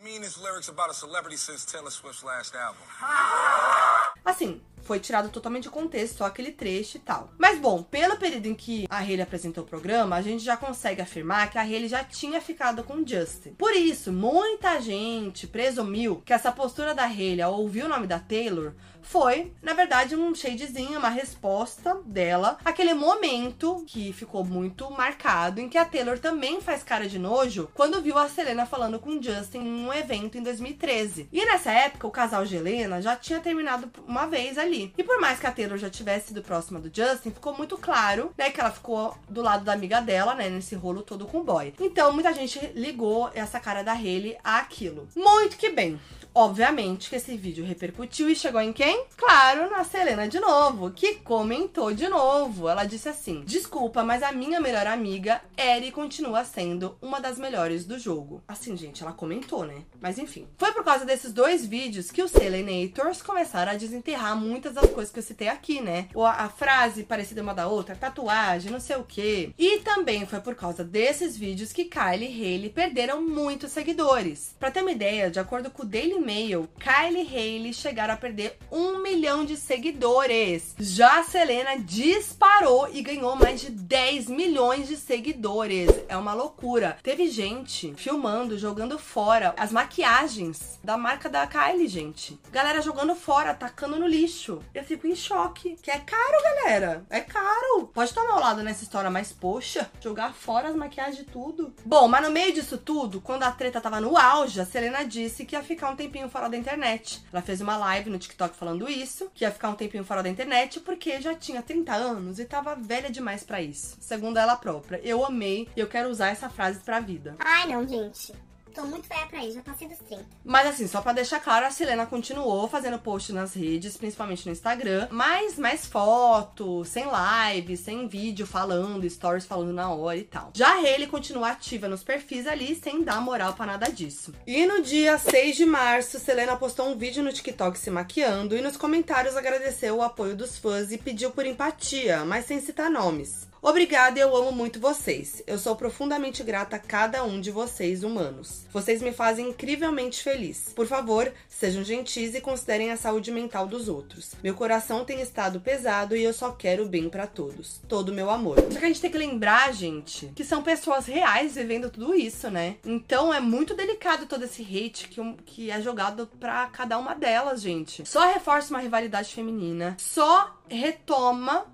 Assim, 4.25 4.61
foi 4.91 4.99
tirado 4.99 5.29
totalmente 5.29 5.63
de 5.63 5.71
contexto, 5.71 6.17
só 6.17 6.25
aquele 6.25 6.51
trecho 6.51 6.97
e 6.97 7.01
tal. 7.01 7.31
Mas 7.39 7.61
bom, 7.61 7.81
pelo 7.81 8.17
período 8.17 8.47
em 8.47 8.57
que 8.57 8.89
a 8.91 8.99
Hailey 8.99 9.21
apresentou 9.21 9.63
o 9.63 9.67
programa, 9.67 10.17
a 10.17 10.21
gente 10.21 10.43
já 10.43 10.57
consegue 10.57 11.01
afirmar 11.01 11.49
que 11.49 11.59
a 11.59 11.63
Hailey 11.63 11.87
já 11.87 12.03
tinha 12.03 12.41
ficado 12.41 12.83
com 12.83 12.95
o 12.95 13.07
Justin. 13.07 13.51
Por 13.51 13.73
isso, 13.73 14.13
muita 14.13 14.81
gente 14.81 15.47
presumiu 15.47 16.21
que 16.27 16.33
essa 16.33 16.51
postura 16.51 16.93
da 16.93 17.05
Hailey 17.05 17.41
ao 17.41 17.55
ouvir 17.55 17.85
o 17.85 17.89
nome 17.89 18.09
da 18.09 18.19
Taylor 18.19 18.73
foi, 19.03 19.53
na 19.63 19.75
verdade, 19.75 20.17
um 20.17 20.35
shadezinho, 20.35 20.99
uma 20.99 21.09
resposta 21.09 22.01
dela, 22.05 22.59
aquele 22.65 22.95
momento 22.95 23.85
que 23.87 24.13
ficou 24.13 24.45
muito 24.45 24.91
marcado 24.91 25.61
em 25.61 25.69
que 25.69 25.79
a 25.79 25.85
Taylor 25.85 26.19
também 26.19 26.61
faz 26.61 26.83
cara 26.83 27.09
de 27.09 27.19
nojo 27.19 27.69
quando 27.75 28.01
viu 28.01 28.19
a 28.19 28.29
Selena 28.29 28.67
falando 28.67 28.99
com 28.99 29.21
Justin 29.21 29.59
em 29.59 29.87
um 29.87 29.93
evento 29.93 30.39
em 30.39 30.43
2013. 30.43 31.29
E 31.33 31.45
nessa 31.45 31.71
época, 31.71 32.07
o 32.07 32.11
casal 32.11 32.45
de 32.45 32.57
Helena 32.57 33.01
já 33.01 33.17
tinha 33.17 33.41
terminado 33.41 33.91
uma 34.07 34.27
vez 34.27 34.59
ali. 34.59 34.93
E 34.97 35.03
por 35.03 35.21
mais 35.21 35.39
que 35.39 35.47
a 35.47 35.53
Taylor 35.53 35.79
já 35.79 35.91
tivesse 35.91 36.29
sido 36.29 36.43
próxima 36.43 36.81
do 36.81 36.91
Justin, 36.95 37.31
ficou 37.31 37.57
muito 37.57 37.77
claro, 37.77 38.33
né, 38.37 38.51
que 38.51 38.61
ela 38.61 38.71
ficou 38.71 39.17
do 39.29 39.43
lado 39.43 39.65
da 39.65 39.73
amiga 39.73 40.01
dela, 40.01 40.35
né, 40.35 40.49
nesse 40.49 40.75
rolo 40.75 41.03
todo 41.03 41.27
com 41.27 41.39
o 41.39 41.45
boy. 41.45 41.75
Então, 41.81 42.13
muita 42.13 42.33
gente 42.33 42.59
ligou 42.75 43.31
essa 43.35 43.61
cara 43.61 43.83
da 43.83 43.93
Hailey 43.93 44.37
àquilo. 44.43 45.09
Muito 45.17 45.57
que 45.57 45.71
bem. 45.71 45.99
Obviamente 46.35 47.11
que 47.11 47.17
esse 47.17 47.37
vídeo 47.37 47.65
repercutiu 47.65 48.29
e 48.29 48.37
chegou 48.37 48.61
em 48.61 48.73
quem? 48.73 49.05
Claro, 49.17 49.69
na 49.69 49.85
Selena 49.85 50.29
de 50.29 50.39
novo, 50.39 50.91
que 50.91 51.17
comentou 51.17 51.93
de 51.93 52.09
novo. 52.09 52.69
Ela 52.69 52.85
disse 52.85 53.09
assim: 53.09 53.43
Desculpa, 53.45 54.05
mas 54.05 54.23
a 54.23 54.33
minha 54.33 54.61
melhor 54.61 54.87
amiga, 54.87 55.43
Eri, 55.57 55.91
continua 55.91 56.45
sendo 56.45 56.97
uma 57.03 57.21
das 57.21 57.39
melhores 57.39 57.85
do 57.85 57.99
jogo. 57.99 58.43
Assim, 58.47 58.77
gente, 58.77 59.03
ela 59.03 59.13
comentou, 59.13 59.65
né? 59.65 59.83
Mas 60.01 60.19
enfim. 60.19 60.47
Foi 60.57 60.73
por 60.73 60.85
causa 60.85 61.05
desses 61.05 61.33
dois 61.33 61.67
vídeos 61.67 62.11
que 62.11 62.23
os 62.23 62.31
Selenators 62.31 63.23
começaram 63.23 63.73
a 63.73 63.77
desenterrar 63.77 64.37
muitas 64.37 64.75
das 64.75 64.89
coisas 64.91 65.13
que 65.13 65.19
eu 65.19 65.25
citei 65.25 65.49
aqui, 65.49 65.81
né? 65.81 66.09
Ou 66.15 66.25
a, 66.25 66.33
a 66.33 66.49
frase 66.49 67.03
parecida 67.03 67.43
uma 67.43 67.55
da 67.55 67.67
outra, 67.67 67.97
tatuagem, 67.97 68.71
não 68.71 68.81
sei 68.81 68.97
o 68.97 69.05
quê. 69.05 69.53
E 69.59 69.81
também 69.81 70.25
foi 70.27 70.41
por 70.41 70.55
causa 70.55 70.85
desses 70.85 71.37
vídeos 71.37 71.73
que 71.73 71.85
Kylie 71.87 72.31
e 72.31 72.45
Hailey 72.45 72.71
perderam 72.71 73.21
muitos 73.21 73.73
seguidores. 73.73 74.55
Pra 74.59 74.71
ter 74.71 74.83
uma 74.83 74.93
ideia, 74.93 75.31
de 75.31 75.41
acordo 75.41 75.71
com 75.71 75.83
o 75.83 75.87
Daily 75.87 76.20
Mail, 76.21 76.69
Kylie 76.79 77.27
Hailey 77.27 77.73
chegaram 77.73 78.15
a 78.15 78.17
perder 78.17 78.57
um 78.71 79.03
milhão 79.03 79.45
de 79.45 79.57
seguidores. 79.57 80.75
Já 80.79 81.23
Selena 81.23 81.79
disparou 81.79 82.89
e 82.93 83.03
ganhou 83.03 83.35
mais 83.35 83.61
de 83.61 83.71
10 83.71 84.27
milhões 84.27 84.89
de 84.89 84.97
seguidores. 84.97 85.89
É 86.09 86.17
uma 86.17 86.35
loucura. 86.35 86.99
Teve 87.03 87.29
gente 87.29 87.95
filmando, 87.97 88.59
jogando 88.59 88.99
fora 88.99 89.55
as 89.57 89.73
maquiagens 89.73 90.79
da 90.85 90.97
marca 90.97 91.29
da 91.29 91.47
Kylie, 91.47 91.89
gente. 91.89 92.39
Galera 92.51 92.83
jogando 92.83 93.15
fora, 93.15 93.55
tacando 93.55 93.99
no 93.99 94.07
lixo. 94.07 94.63
Eu 94.75 94.85
fico 94.85 95.07
em 95.07 95.17
choque. 95.17 95.77
Que 95.83 95.91
é 95.91 95.99
caro, 95.99 96.43
galera. 96.43 97.05
É 97.11 97.21
caro. 97.21 97.87
Pode 97.93 98.13
tomar 98.13 98.35
ao 98.35 98.41
lado 98.41 98.63
nessa 98.63 98.83
história, 98.83 99.11
mas 99.11 99.33
poxa, 99.33 99.91
jogar 100.01 100.35
fora 100.35 100.69
as 100.69 100.77
maquiagens 100.77 101.17
de 101.17 101.25
tudo. 101.25 101.73
Bom, 101.85 102.09
mas 102.09 102.23
no 102.23 102.31
meio 102.31 102.53
disso 102.53 102.79
tudo, 102.79 103.21
quando 103.21 103.43
a 103.43 103.51
treta 103.51 103.81
tava 103.81 104.01
no 104.01 104.17
auge, 104.17 104.61
a 104.61 104.67
Selena 104.67 105.05
disse 105.05 105.45
que 105.45 105.55
ia 105.55 105.63
ficar 105.63 105.91
um 105.91 105.97
tempo 105.97 106.10
tempinho 106.11 106.29
fora 106.29 106.49
da 106.49 106.57
internet. 106.57 107.23
Ela 107.33 107.41
fez 107.41 107.61
uma 107.61 107.77
live 107.77 108.11
no 108.11 108.19
TikTok 108.19 108.57
falando 108.57 108.91
isso, 108.91 109.31
que 109.33 109.45
ia 109.45 109.51
ficar 109.51 109.71
um 109.71 109.75
tempinho 109.75 110.05
fora 110.05 110.23
da 110.23 110.29
internet 110.29 110.81
porque 110.81 111.21
já 111.21 111.35
tinha 111.35 111.63
30 111.63 111.95
anos 111.95 112.39
e 112.41 112.45
tava 112.45 112.75
velha 112.75 113.09
demais 113.09 113.45
para 113.45 113.63
isso. 113.63 113.97
Segundo 114.01 114.37
ela 114.37 114.57
própria. 114.57 115.01
Eu 115.05 115.25
amei 115.25 115.69
e 115.77 115.81
eu 115.81 115.87
quero 115.87 116.11
usar 116.11 116.29
essa 116.29 116.51
frase 116.51 116.81
pra 116.81 116.99
vida. 116.99 117.37
Ai, 117.39 117.69
não, 117.69 117.87
gente. 117.87 118.33
Tô 118.75 118.83
muito 118.83 119.09
velha 119.09 119.27
pra 119.27 119.45
isso, 119.45 119.55
já 119.55 119.63
passei 119.63 119.89
dos 119.89 119.99
30. 119.99 120.25
Mas 120.45 120.67
assim, 120.67 120.87
só 120.87 121.01
pra 121.01 121.13
deixar 121.13 121.41
claro, 121.41 121.67
a 121.67 121.71
Selena 121.71 122.07
continuou 122.07 122.69
fazendo 122.69 122.99
post 122.99 123.33
nas 123.33 123.55
redes, 123.55 123.97
principalmente 123.97 124.47
no 124.47 124.53
Instagram, 124.53 125.09
mas 125.11 125.59
mais 125.59 125.87
foto, 125.87 126.85
sem 126.85 127.07
live, 127.07 127.77
sem 127.77 128.07
vídeo 128.07 128.47
falando, 128.47 129.09
stories 129.09 129.45
falando 129.45 129.73
na 129.73 129.91
hora 129.91 130.17
e 130.17 130.25
tal. 130.25 130.51
Já 130.55 130.69
a 130.69 130.79
Hailey 130.79 131.09
continua 131.09 131.51
ativa 131.51 131.89
nos 131.89 132.05
perfis 132.05 132.47
ali, 132.47 132.75
sem 132.75 133.03
dar 133.03 133.21
moral 133.21 133.55
pra 133.55 133.67
nada 133.67 133.91
disso. 133.91 134.33
E 134.47 134.65
no 134.67 134.83
dia 134.83 135.19
6 135.19 135.57
de 135.57 135.67
março, 135.67 136.19
Selena 136.19 136.57
postou 136.57 136.89
um 136.89 136.97
vídeo 136.97 137.23
no 137.23 137.33
TikTok 137.33 137.79
se 137.79 137.91
maquiando 137.91 138.57
e 138.57 138.61
nos 138.61 138.77
comentários 138.77 139.37
agradeceu 139.37 139.97
o 139.97 140.03
apoio 140.03 140.37
dos 140.37 140.57
fãs 140.57 140.93
e 140.93 140.99
pediu 140.99 141.31
por 141.31 141.45
empatia, 141.45 142.25
mas 142.25 142.47
sem 142.47 142.61
citar 142.61 142.91
nomes. 142.91 143.50
Obrigada, 143.63 144.19
eu 144.19 144.35
amo 144.35 144.53
muito 144.53 144.81
vocês. 144.81 145.43
Eu 145.47 145.59
sou 145.59 145.77
profundamente 145.77 146.43
grata 146.43 146.77
a 146.77 146.79
cada 146.79 147.23
um 147.25 147.39
de 147.39 147.51
vocês, 147.51 148.03
humanos. 148.03 148.65
Vocês 148.73 149.03
me 149.03 149.13
fazem 149.13 149.51
incrivelmente 149.51 150.23
feliz. 150.23 150.73
Por 150.75 150.87
favor, 150.87 151.31
sejam 151.47 151.85
gentis 151.85 152.35
e 152.35 152.41
considerem 152.41 152.91
a 152.91 152.97
saúde 152.97 153.31
mental 153.31 153.67
dos 153.67 153.87
outros. 153.87 154.33
Meu 154.43 154.55
coração 154.55 155.05
tem 155.05 155.21
estado 155.21 155.61
pesado 155.61 156.17
e 156.17 156.25
eu 156.25 156.33
só 156.33 156.53
quero 156.53 156.89
bem 156.89 157.11
pra 157.11 157.27
todos. 157.27 157.83
Todo 157.87 158.15
meu 158.15 158.31
amor. 158.31 158.57
Só 158.73 158.79
que 158.79 158.85
a 158.87 158.89
gente 158.89 159.01
tem 159.03 159.11
que 159.11 159.19
lembrar, 159.19 159.75
gente, 159.75 160.33
que 160.35 160.43
são 160.43 160.63
pessoas 160.63 161.05
reais 161.05 161.55
vivendo 161.55 161.91
tudo 161.91 162.15
isso, 162.15 162.51
né? 162.51 162.77
Então 162.83 163.33
é 163.33 163.41
muito 163.41 163.75
delicado 163.75 164.25
todo 164.25 164.43
esse 164.43 164.63
hate 164.63 165.07
que, 165.07 165.21
que 165.45 165.71
é 165.71 165.83
jogado 165.83 166.27
pra 166.41 166.67
cada 166.69 166.97
uma 166.97 167.15
delas, 167.15 167.61
gente. 167.61 168.09
Só 168.09 168.27
reforça 168.33 168.73
uma 168.73 168.81
rivalidade 168.81 169.35
feminina, 169.35 169.99
só 169.99 170.59
retoma 170.67 171.67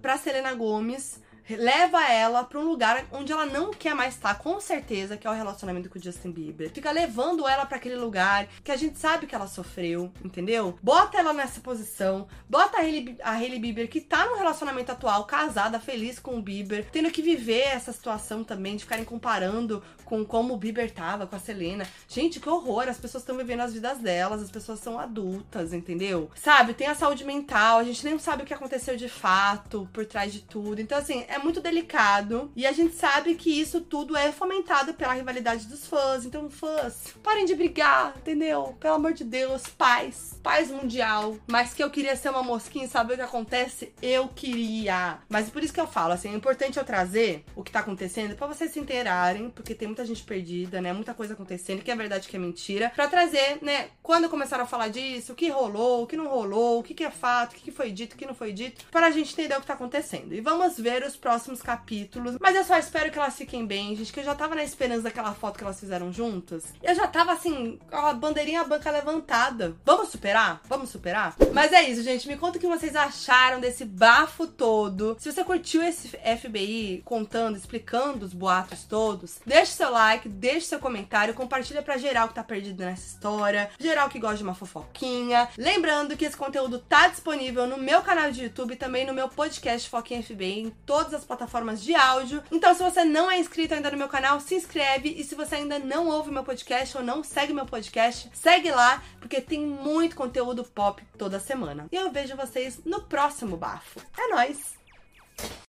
pra 0.00 0.18
Selena 0.18 0.52
Gomes, 0.52 1.21
leva 1.50 2.06
ela 2.06 2.44
pra 2.44 2.58
um 2.58 2.64
lugar 2.64 3.06
onde 3.12 3.32
ela 3.32 3.46
não 3.46 3.70
quer 3.70 3.94
mais 3.94 4.14
estar, 4.14 4.34
com 4.38 4.60
certeza, 4.60 5.16
que 5.16 5.26
é 5.26 5.30
o 5.30 5.34
relacionamento 5.34 5.88
com 5.88 5.98
o 5.98 6.02
Justin 6.02 6.30
Bieber. 6.30 6.70
Fica 6.72 6.90
levando 6.90 7.48
ela 7.48 7.66
pra 7.66 7.76
aquele 7.76 7.96
lugar 7.96 8.48
que 8.62 8.72
a 8.72 8.76
gente 8.76 8.98
sabe 8.98 9.26
que 9.26 9.34
ela 9.34 9.46
sofreu, 9.46 10.12
entendeu? 10.24 10.78
Bota 10.82 11.18
ela 11.18 11.32
nessa 11.32 11.60
posição, 11.60 12.26
bota 12.48 12.78
a 12.78 12.80
Hailey, 12.80 13.16
a 13.22 13.32
Hailey 13.32 13.58
Bieber, 13.58 13.88
que 13.88 14.00
tá 14.00 14.26
num 14.26 14.36
relacionamento 14.36 14.92
atual, 14.92 15.24
casada, 15.24 15.80
feliz 15.80 16.18
com 16.18 16.36
o 16.36 16.42
Bieber, 16.42 16.88
tendo 16.90 17.10
que 17.10 17.22
viver 17.22 17.62
essa 17.62 17.92
situação 17.92 18.44
também 18.44 18.76
de 18.76 18.84
ficarem 18.84 19.04
comparando 19.04 19.82
com 20.04 20.24
como 20.24 20.54
o 20.54 20.56
Bieber 20.56 20.90
tava 20.90 21.26
com 21.26 21.36
a 21.36 21.38
Selena. 21.38 21.86
Gente, 22.08 22.38
que 22.38 22.48
horror, 22.48 22.88
as 22.88 22.98
pessoas 22.98 23.22
estão 23.22 23.36
vivendo 23.36 23.60
as 23.60 23.72
vidas 23.72 23.98
delas, 23.98 24.42
as 24.42 24.50
pessoas 24.50 24.78
são 24.78 24.98
adultas, 24.98 25.72
entendeu? 25.72 26.30
Sabe, 26.34 26.74
tem 26.74 26.86
a 26.86 26.94
saúde 26.94 27.24
mental, 27.24 27.78
a 27.78 27.84
gente 27.84 28.04
nem 28.04 28.18
sabe 28.18 28.42
o 28.42 28.46
que 28.46 28.54
aconteceu 28.54 28.96
de 28.96 29.08
fato 29.08 29.88
por 29.92 30.04
trás 30.04 30.32
de 30.32 30.40
tudo. 30.40 30.80
Então, 30.80 30.98
assim, 30.98 31.24
é 31.32 31.38
muito 31.38 31.60
delicado. 31.60 32.52
E 32.54 32.66
a 32.66 32.72
gente 32.72 32.94
sabe 32.94 33.34
que 33.34 33.50
isso 33.50 33.80
tudo 33.80 34.16
é 34.16 34.30
fomentado 34.30 34.94
pela 34.94 35.14
rivalidade 35.14 35.66
dos 35.66 35.86
fãs. 35.86 36.24
Então, 36.24 36.50
fãs, 36.50 37.14
parem 37.22 37.44
de 37.44 37.54
brigar, 37.54 38.14
entendeu? 38.16 38.76
Pelo 38.78 38.94
amor 38.94 39.12
de 39.12 39.24
Deus, 39.24 39.66
paz. 39.66 40.38
Paz 40.42 40.70
mundial. 40.70 41.36
Mas 41.46 41.72
que 41.72 41.82
eu 41.82 41.90
queria 41.90 42.14
ser 42.16 42.30
uma 42.30 42.42
mosquinha 42.42 42.84
e 42.84 42.88
saber 42.88 43.14
o 43.14 43.16
que 43.16 43.22
acontece, 43.22 43.92
eu 44.02 44.28
queria. 44.28 45.18
Mas 45.28 45.48
por 45.48 45.62
isso 45.62 45.72
que 45.72 45.80
eu 45.80 45.86
falo, 45.86 46.12
assim, 46.12 46.30
é 46.30 46.34
importante 46.34 46.78
eu 46.78 46.84
trazer 46.84 47.44
o 47.56 47.62
que 47.62 47.72
tá 47.72 47.80
acontecendo 47.80 48.36
pra 48.36 48.46
vocês 48.46 48.70
se 48.72 48.78
inteirarem, 48.78 49.50
porque 49.50 49.74
tem 49.74 49.88
muita 49.88 50.04
gente 50.04 50.22
perdida, 50.22 50.80
né? 50.80 50.92
Muita 50.92 51.14
coisa 51.14 51.34
acontecendo, 51.34 51.82
que 51.82 51.90
é 51.90 51.96
verdade, 51.96 52.28
que 52.28 52.36
é 52.36 52.38
mentira. 52.38 52.90
Pra 52.94 53.08
trazer, 53.08 53.58
né, 53.62 53.88
quando 54.02 54.28
começaram 54.28 54.64
a 54.64 54.66
falar 54.66 54.88
disso, 54.88 55.32
o 55.32 55.36
que 55.36 55.48
rolou, 55.48 56.02
o 56.02 56.06
que 56.06 56.16
não 56.16 56.28
rolou, 56.28 56.80
o 56.80 56.82
que, 56.82 56.94
que 56.94 57.04
é 57.04 57.10
fato, 57.10 57.52
o 57.52 57.54
que, 57.54 57.62
que 57.62 57.70
foi 57.70 57.90
dito, 57.90 58.14
o 58.14 58.16
que 58.16 58.26
não 58.26 58.34
foi 58.34 58.52
dito, 58.52 58.84
para 58.90 59.06
a 59.06 59.10
gente 59.10 59.32
entender 59.32 59.56
o 59.56 59.60
que 59.60 59.66
tá 59.66 59.74
acontecendo. 59.74 60.34
E 60.34 60.40
vamos 60.40 60.78
ver 60.78 61.04
os 61.04 61.16
próximos 61.22 61.62
capítulos. 61.62 62.36
Mas 62.40 62.56
eu 62.56 62.64
só 62.64 62.76
espero 62.76 63.10
que 63.10 63.18
elas 63.18 63.36
fiquem 63.36 63.64
bem, 63.64 63.94
gente, 63.94 64.12
que 64.12 64.20
eu 64.20 64.24
já 64.24 64.34
tava 64.34 64.56
na 64.56 64.64
esperança 64.64 65.02
daquela 65.02 65.32
foto 65.32 65.56
que 65.56 65.64
elas 65.64 65.78
fizeram 65.78 66.12
juntas. 66.12 66.64
Eu 66.82 66.94
já 66.94 67.06
tava 67.06 67.32
assim, 67.32 67.78
com 67.88 67.96
a 67.96 68.12
bandeirinha 68.12 68.64
banca 68.64 68.90
levantada. 68.90 69.76
Vamos 69.84 70.08
superar? 70.08 70.60
Vamos 70.68 70.90
superar? 70.90 71.36
Mas 71.54 71.72
é 71.72 71.82
isso, 71.88 72.02
gente. 72.02 72.26
Me 72.26 72.36
conta 72.36 72.58
o 72.58 72.60
que 72.60 72.66
vocês 72.66 72.96
acharam 72.96 73.60
desse 73.60 73.84
bafo 73.84 74.46
todo. 74.46 75.16
Se 75.20 75.30
você 75.30 75.44
curtiu 75.44 75.82
esse 75.82 76.08
FBI 76.08 77.02
contando, 77.04 77.56
explicando 77.56 78.26
os 78.26 78.34
boatos 78.34 78.82
todos, 78.84 79.40
deixe 79.46 79.72
seu 79.72 79.90
like, 79.90 80.28
deixe 80.28 80.66
seu 80.66 80.80
comentário, 80.80 81.34
compartilha 81.34 81.82
pra 81.82 81.96
geral 81.96 82.28
que 82.28 82.34
tá 82.34 82.42
perdido 82.42 82.84
nessa 82.84 83.06
história, 83.06 83.70
geral 83.78 84.08
que 84.08 84.18
gosta 84.18 84.38
de 84.38 84.42
uma 84.42 84.54
fofoquinha. 84.54 85.48
Lembrando 85.56 86.16
que 86.16 86.24
esse 86.24 86.36
conteúdo 86.36 86.80
tá 86.80 87.06
disponível 87.06 87.66
no 87.68 87.78
meu 87.78 88.02
canal 88.02 88.32
de 88.32 88.42
YouTube 88.42 88.72
e 88.72 88.76
também 88.76 89.06
no 89.06 89.14
meu 89.14 89.28
podcast 89.28 89.88
Foquinha 89.88 90.22
FBI 90.22 90.60
em 90.60 90.70
todas 91.12 91.20
as 91.20 91.24
plataformas 91.24 91.82
de 91.82 91.94
áudio. 91.94 92.42
Então, 92.50 92.74
se 92.74 92.82
você 92.82 93.04
não 93.04 93.30
é 93.30 93.38
inscrito 93.38 93.74
ainda 93.74 93.90
no 93.90 93.98
meu 93.98 94.08
canal, 94.08 94.40
se 94.40 94.54
inscreve 94.54 95.10
e 95.10 95.22
se 95.22 95.34
você 95.34 95.56
ainda 95.56 95.78
não 95.78 96.08
ouve 96.08 96.30
meu 96.30 96.42
podcast 96.42 96.96
ou 96.96 97.04
não 97.04 97.22
segue 97.22 97.52
meu 97.52 97.66
podcast, 97.66 98.30
segue 98.32 98.70
lá, 98.70 99.02
porque 99.20 99.40
tem 99.40 99.60
muito 99.60 100.16
conteúdo 100.16 100.64
pop 100.64 101.02
toda 101.18 101.38
semana. 101.38 101.86
E 101.92 101.96
eu 101.96 102.10
vejo 102.10 102.36
vocês 102.36 102.80
no 102.84 103.02
próximo 103.02 103.56
bafo. 103.56 104.00
É 104.18 104.28
nóis! 104.28 105.62